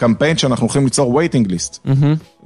קמפיין 0.00 0.38
שאנחנו 0.38 0.64
הולכים 0.64 0.84
ליצור 0.84 1.20
waiting 1.20 1.48
list. 1.48 1.78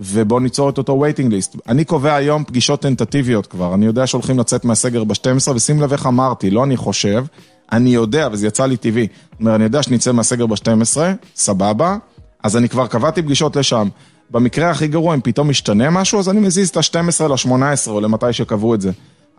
ובואו 0.00 0.40
ניצור 0.40 0.70
את 0.70 0.78
אותו 0.78 1.04
waiting 1.04 1.30
list. 1.30 1.58
אני 1.68 1.84
קובע 1.84 2.14
היום 2.14 2.44
פגישות 2.44 2.80
טנטטיביות 2.80 3.46
כבר, 3.46 3.74
אני 3.74 3.86
יודע 3.86 4.06
שהולכים 4.06 4.38
לצאת 4.38 4.64
מהסגר 4.64 5.04
ב-12, 5.04 5.50
ושים 5.54 5.80
לב 5.82 5.92
איך 5.92 6.06
אמרתי, 6.06 6.50
לא 6.50 6.64
אני 6.64 6.76
חושב, 6.76 7.24
אני 7.72 7.90
יודע, 7.90 8.28
וזה 8.32 8.46
יצא 8.46 8.66
לי 8.66 8.76
טבעי. 8.76 9.06
זאת 9.32 9.40
אומרת, 9.40 9.54
אני 9.54 9.64
יודע 9.64 9.82
שנצא 9.82 10.12
מהסגר 10.12 10.46
ב-12, 10.46 10.96
סבבה, 11.36 11.96
אז 12.42 12.56
אני 12.56 12.68
כבר 12.68 12.86
קבעתי 12.86 13.22
פגישות 13.22 13.56
לשם. 13.56 13.88
במקרה 14.30 14.70
הכי 14.70 14.86
גרוע, 14.86 15.14
אם 15.14 15.20
פתאום 15.20 15.48
משתנה 15.48 15.90
משהו, 15.90 16.18
אז 16.18 16.28
אני 16.28 16.40
מזיז 16.40 16.68
את 16.68 16.76
ה-12 16.76 17.28
ל-18, 17.28 17.88
או 17.90 18.00
למתי 18.00 18.32
שקבעו 18.32 18.74
את 18.74 18.80
זה. 18.80 18.90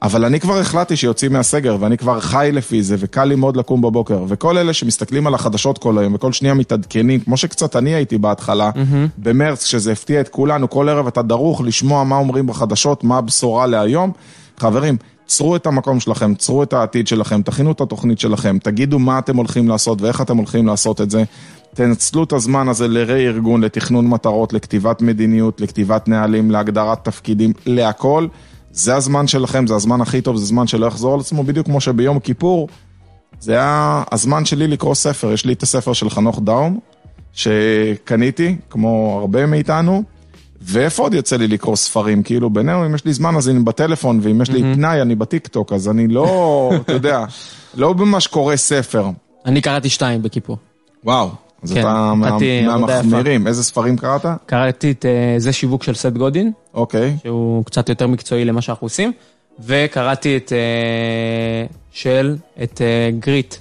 אבל 0.01 0.25
אני 0.25 0.39
כבר 0.39 0.59
החלטתי 0.59 0.95
שיוצאים 0.95 1.33
מהסגר, 1.33 1.77
ואני 1.79 1.97
כבר 1.97 2.19
חי 2.19 2.49
לפי 2.53 2.83
זה, 2.83 2.95
וקל 2.99 3.23
לי 3.25 3.35
מאוד 3.35 3.57
לקום 3.57 3.81
בבוקר. 3.81 4.23
וכל 4.27 4.57
אלה 4.57 4.73
שמסתכלים 4.73 5.27
על 5.27 5.33
החדשות 5.33 5.77
כל 5.77 5.97
היום, 5.97 6.13
וכל 6.13 6.31
שנייה 6.31 6.53
מתעדכנים, 6.53 7.19
כמו 7.19 7.37
שקצת 7.37 7.75
אני 7.75 7.93
הייתי 7.93 8.17
בהתחלה, 8.17 8.69
mm-hmm. 8.69 9.09
במרץ, 9.17 9.63
כשזה 9.63 9.91
הפתיע 9.91 10.21
את 10.21 10.29
כולנו, 10.29 10.69
כל 10.69 10.89
ערב 10.89 11.07
אתה 11.07 11.21
דרוך 11.21 11.61
לשמוע 11.61 12.03
מה 12.03 12.15
אומרים 12.15 12.47
בחדשות, 12.47 13.03
מה 13.03 13.17
הבשורה 13.17 13.67
להיום. 13.67 14.11
חברים, 14.57 14.97
צרו 15.25 15.55
את 15.55 15.67
המקום 15.67 15.99
שלכם, 15.99 16.35
צרו 16.35 16.63
את 16.63 16.73
העתיד 16.73 17.07
שלכם, 17.07 17.41
תכינו 17.41 17.71
את 17.71 17.81
התוכנית 17.81 18.19
שלכם, 18.19 18.57
תגידו 18.63 18.99
מה 18.99 19.19
אתם 19.19 19.37
הולכים 19.37 19.67
לעשות 19.67 20.01
ואיך 20.01 20.21
אתם 20.21 20.37
הולכים 20.37 20.67
לעשות 20.67 21.01
את 21.01 21.11
זה. 21.11 21.23
תנצלו 21.73 22.23
את 22.23 22.33
הזמן 22.33 22.67
הזה 22.67 22.87
לרה-ארגון, 22.87 23.63
לתכנון 23.63 24.07
מטרות, 24.07 24.53
לכתיבת 24.53 25.01
מדיניות, 25.01 25.61
לכתיבת 25.61 26.07
נהלים, 26.07 26.51
להגדרת 26.51 27.05
תפקידים, 27.05 27.53
להכל. 27.65 28.27
זה 28.75 28.95
הזמן 28.95 29.27
שלכם, 29.27 29.67
זה 29.67 29.75
הזמן 29.75 30.01
הכי 30.01 30.21
טוב, 30.21 30.37
זה 30.37 30.45
זמן 30.45 30.67
שלא 30.67 30.85
יחזור 30.85 31.13
על 31.13 31.19
עצמו, 31.19 31.43
בדיוק 31.43 31.65
כמו 31.65 31.81
שביום 31.81 32.19
כיפור, 32.19 32.67
זה 33.39 33.51
היה 33.51 34.03
הזמן 34.11 34.45
שלי 34.45 34.67
לקרוא 34.67 34.95
ספר. 34.95 35.31
יש 35.31 35.45
לי 35.45 35.53
את 35.53 35.63
הספר 35.63 35.93
של 35.93 36.09
חנוך 36.09 36.39
דאום, 36.43 36.79
שקניתי, 37.33 38.55
כמו 38.69 39.17
הרבה 39.21 39.45
מאיתנו, 39.45 40.03
ואיפה 40.61 41.03
עוד 41.03 41.13
יוצא 41.13 41.37
לי 41.37 41.47
לקרוא 41.47 41.75
ספרים? 41.75 42.23
כאילו, 42.23 42.49
בינינו, 42.49 42.85
אם 42.85 42.95
יש 42.95 43.05
לי 43.05 43.13
זמן, 43.13 43.35
אז 43.35 43.49
אני 43.49 43.59
בטלפון, 43.59 44.19
ואם 44.21 44.41
יש 44.41 44.49
לי 44.49 44.61
פנאי, 44.61 45.01
אני 45.01 45.15
בטיקטוק, 45.15 45.73
אז 45.73 45.89
אני 45.89 46.07
לא, 46.07 46.71
אתה 46.81 46.93
יודע, 46.93 47.25
לא 47.75 47.93
ממש 47.93 48.27
קורא 48.27 48.55
ספר. 48.55 49.09
אני 49.45 49.61
קראתי 49.61 49.89
שתיים 49.89 50.21
בכיפור. 50.21 50.57
וואו, 51.03 51.29
אז 51.65 51.73
כן, 51.73 51.81
אתה 51.81 51.87
עבודה 51.87 52.65
מהמחמירים. 52.65 53.47
איזה 53.47 53.63
ספרים 53.63 53.97
קראת? 53.97 54.25
קראתי 54.45 54.91
את 54.91 55.05
אה, 55.05 55.35
זה 55.37 55.53
שיווק 55.53 55.83
של 55.83 55.93
סת' 55.93 56.05
גודין, 56.05 56.51
אוקיי. 56.73 57.17
שהוא 57.23 57.65
קצת 57.65 57.89
יותר 57.89 58.07
מקצועי 58.07 58.45
למה 58.45 58.61
שאנחנו 58.61 58.85
עושים, 58.85 59.11
וקראתי 59.59 60.37
את 60.37 60.53
אה, 60.53 61.65
של, 61.91 62.35
את 62.63 62.81
אה, 62.81 63.09
Grit. 63.19 63.55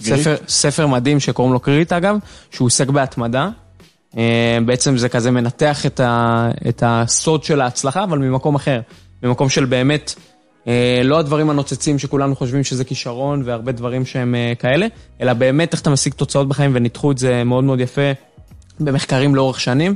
ספר, 0.00 0.36
ספר 0.48 0.86
מדהים 0.86 1.20
שקוראים 1.20 1.52
לו 1.52 1.60
Grit 1.64 1.92
אגב, 1.92 2.16
שהוא 2.50 2.66
עוסק 2.66 2.88
בהתמדה. 2.88 3.48
בעצם 4.64 4.96
זה 4.96 5.08
כזה 5.08 5.30
מנתח 5.30 5.86
את, 5.86 6.00
ה, 6.00 6.48
את 6.68 6.82
הסוד 6.86 7.44
של 7.44 7.60
ההצלחה, 7.60 8.04
אבל 8.04 8.18
ממקום 8.18 8.54
אחר. 8.54 8.80
ממקום 9.22 9.48
של 9.48 9.64
באמת, 9.64 10.14
לא 11.04 11.18
הדברים 11.18 11.50
הנוצצים 11.50 11.98
שכולנו 11.98 12.36
חושבים 12.36 12.64
שזה 12.64 12.84
כישרון 12.84 13.42
והרבה 13.44 13.72
דברים 13.72 14.06
שהם 14.06 14.34
אה, 14.34 14.52
כאלה, 14.58 14.86
אלא 15.20 15.32
באמת 15.32 15.72
איך 15.72 15.80
אתה 15.80 15.90
משיג 15.90 16.12
תוצאות 16.12 16.48
בחיים 16.48 16.70
וניתחו 16.74 17.12
את 17.12 17.18
זה 17.18 17.44
מאוד 17.44 17.64
מאוד 17.64 17.80
יפה 17.80 18.12
במחקרים 18.80 19.34
לאורך 19.34 19.60
שנים. 19.60 19.94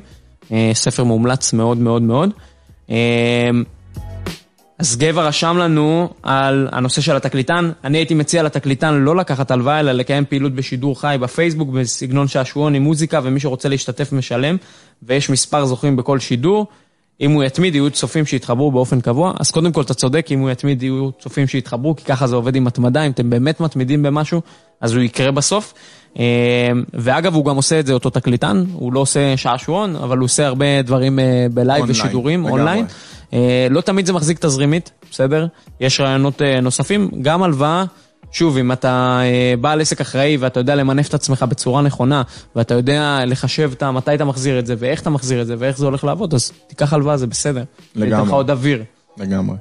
אה, 0.53 0.71
ספר 0.75 1.05
מומלץ 1.05 1.53
מאוד 1.53 1.79
מאוד 1.79 2.03
מאוד. 2.03 2.31
אה, 2.91 3.51
אז 4.79 4.97
גבע 4.97 5.23
רשם 5.23 5.57
לנו 5.57 6.09
על 6.23 6.69
הנושא 6.73 7.01
של 7.01 7.17
התקליטן, 7.17 7.71
אני 7.85 7.99
הייתי 7.99 8.15
מציע 8.15 8.43
לתקליטן 8.43 8.95
לא 8.95 9.17
לקחת 9.17 9.51
הלוואה, 9.51 9.81
אלא 9.81 9.93
לקיים 9.93 10.25
פעילות 10.25 10.55
בשידור 10.55 11.01
חי 11.01 11.17
בפייסבוק, 11.21 11.69
בסגנון 11.69 12.29
שעשועון 12.29 12.75
עם 12.75 12.83
מוזיקה, 12.83 13.21
ומי 13.23 13.41
שרוצה 13.41 13.69
להשתתף 13.69 14.13
משלם, 14.13 14.57
ויש 15.03 15.31
מספר 15.31 15.65
זוכים 15.65 15.97
בכל 15.97 16.19
שידור. 16.19 16.67
אם 17.21 17.31
הוא 17.31 17.45
יתמיד, 17.45 17.75
יהיו 17.75 17.91
צופים 17.91 18.27
שיתחברו 18.27 18.73
באופן 18.73 19.01
קבוע, 19.01 19.33
אז 19.41 19.51
קודם 19.51 19.73
כל 19.73 19.81
אתה 19.81 19.95
צודק, 19.95 20.27
אם 20.31 20.41
הוא 20.41 20.51
יתמיד, 20.51 20.83
יהיו 20.83 21.11
צופים 21.19 21.47
שיתחברו, 21.47 21.97
כי 21.97 22.05
ככה 22.05 22.27
זה 22.27 22.37
עובד 22.37 22.57
עם 22.57 22.67
התמדה, 22.67 23.03
אם 23.03 23.11
אתם 23.11 23.31
באמת 23.31 23.61
מתמידים 23.61 24.03
במשהו, 24.03 24.41
אז 24.81 24.95
הוא 24.95 25.03
יקרה 25.03 25.31
בסוף. 25.31 25.75
אה, 26.19 26.71
ואגב, 26.95 27.35
הוא 27.35 27.45
גם 27.45 27.57
עושה 27.57 27.81
את 27.81 27.87
זה 27.87 27.93
אותו 27.93 28.11
תקליטן, 28.11 28.65
הוא 28.73 28.93
לא 28.93 29.01
עושה 29.01 29.37
שעשועון, 29.37 29.97
אבל 29.97 30.19
הוא 30.19 30.25
עושה 30.25 30.47
הרבה 30.47 30.83
דברים 30.83 31.19
אה, 31.19 31.47
ב 31.51 31.57
live 31.57 31.85
ושידורים. 31.89 32.45
אונליין. 32.45 32.87
אה, 33.33 33.67
לא 33.71 33.81
תמיד 33.81 34.07
זה 34.07 34.13
מחזיק 34.13 34.39
תזרימית, 34.39 34.91
בסדר? 35.11 35.47
יש 35.81 36.01
רעיונות 36.01 36.43
נוספים, 36.63 37.11
גם 37.23 37.43
הלוואה. 37.43 37.85
שוב, 38.37 38.57
אם 38.57 38.73
אתה 38.73 39.21
אה, 39.23 39.55
בעל 39.61 39.81
עסק 39.81 40.01
אחראי 40.01 40.37
ואתה 40.37 40.61
יודע 40.61 40.75
למנף 40.75 41.09
את 41.09 41.15
עצמך 41.15 41.43
בצורה 41.49 41.83
נכונה, 41.83 42.23
ואתה 42.57 42.75
יודע 42.75 43.21
לחשב 43.27 43.71
את 43.73 43.83
מתי 43.83 44.15
אתה 44.15 44.25
מחזיר 44.25 44.59
את 44.59 44.67
זה, 44.67 44.75
ואיך 44.79 45.03
אתה 45.03 45.11
מחזיר 45.11 45.43
את 45.43 45.47
זה, 45.47 45.55
ואיך 45.59 45.79
זה 45.79 45.85
הולך 45.85 46.05
לעבוד, 46.05 46.35
אז 46.35 46.53
תיקח 46.67 46.93
הלוואה, 46.93 47.17
זה 47.17 47.27
בסדר. 47.27 47.65
לגמרי. 47.95 48.11
ניתן 48.11 48.23
לך 48.29 48.33
עוד 48.33 48.51
אוויר. 48.51 48.83
לגמרי. 49.19 49.57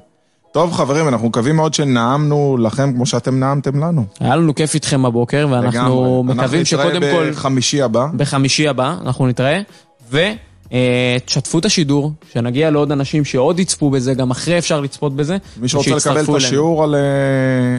טוב, 0.52 0.72
חברים, 0.72 1.08
אנחנו 1.08 1.28
מקווים 1.28 1.56
מאוד 1.56 1.74
שנעמנו 1.74 2.56
לכם 2.60 2.92
כמו 2.92 3.06
שאתם 3.06 3.40
נעמתם 3.40 3.84
לנו. 3.84 4.04
היה 4.20 4.36
לנו 4.36 4.54
כיף 4.54 4.74
איתכם 4.74 5.02
בבוקר, 5.02 5.46
ואנחנו 5.50 6.22
לגמרי. 6.28 6.42
מקווים 6.42 6.64
שקודם 6.64 6.84
אנחנו 6.84 7.00
כל, 7.00 7.06
נתראה 7.06 7.30
בחמישי 7.30 7.82
הבא. 7.82 8.06
בחמישי 8.16 8.68
הבא, 8.68 8.96
אנחנו 9.02 9.26
נתראה, 9.26 9.60
ותשתפו 10.72 11.58
את 11.58 11.64
השידור, 11.64 12.12
שנגיע 12.32 12.70
לעוד 12.70 12.92
אנשים 12.92 13.24
שעוד 13.24 13.60
יצפו 13.60 13.90
בזה, 13.90 14.14
גם 14.14 14.30
אחרי 14.30 14.58
אפשר 14.58 14.80
לצפות 14.80 15.16
בזה. 15.16 15.36
מי 15.60 15.68
שרוצה 15.68 15.90
לקבל 15.96 16.24
את. 16.24 16.28
השיעור 16.36 16.84
על, 16.84 16.94
אה, 16.94 17.00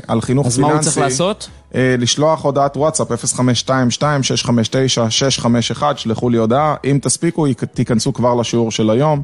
על 0.07 0.21
חינוך 0.21 0.47
אז 0.47 0.55
פיננסי, 0.55 0.71
מה 0.73 0.79
הוא 0.79 0.83
צריך 0.83 0.97
לעשות? 0.97 1.49
אה, 1.75 1.95
לשלוח 1.99 2.45
הודעת 2.45 2.77
וואטסאפ 2.77 3.11
0522-659-651, 3.11 5.83
שלחו 5.95 6.29
לי 6.29 6.37
הודעה, 6.37 6.75
אם 6.85 6.99
תספיקו, 7.01 7.47
יכ- 7.47 7.63
תיכנסו 7.63 8.13
כבר 8.13 8.35
לשיעור 8.35 8.71
של 8.71 8.89
היום, 8.89 9.21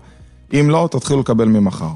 אם 0.54 0.68
לא, 0.70 0.88
תתחילו 0.92 1.20
לקבל 1.20 1.46
ממחר. 1.46 1.88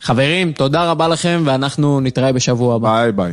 חברים, 0.00 0.52
תודה 0.52 0.90
רבה 0.90 1.08
לכם, 1.08 1.42
ואנחנו 1.44 2.00
נתראה 2.00 2.32
בשבוע 2.32 2.74
הבא. 2.74 2.90
ביי 3.02 3.12
ביי. 3.12 3.32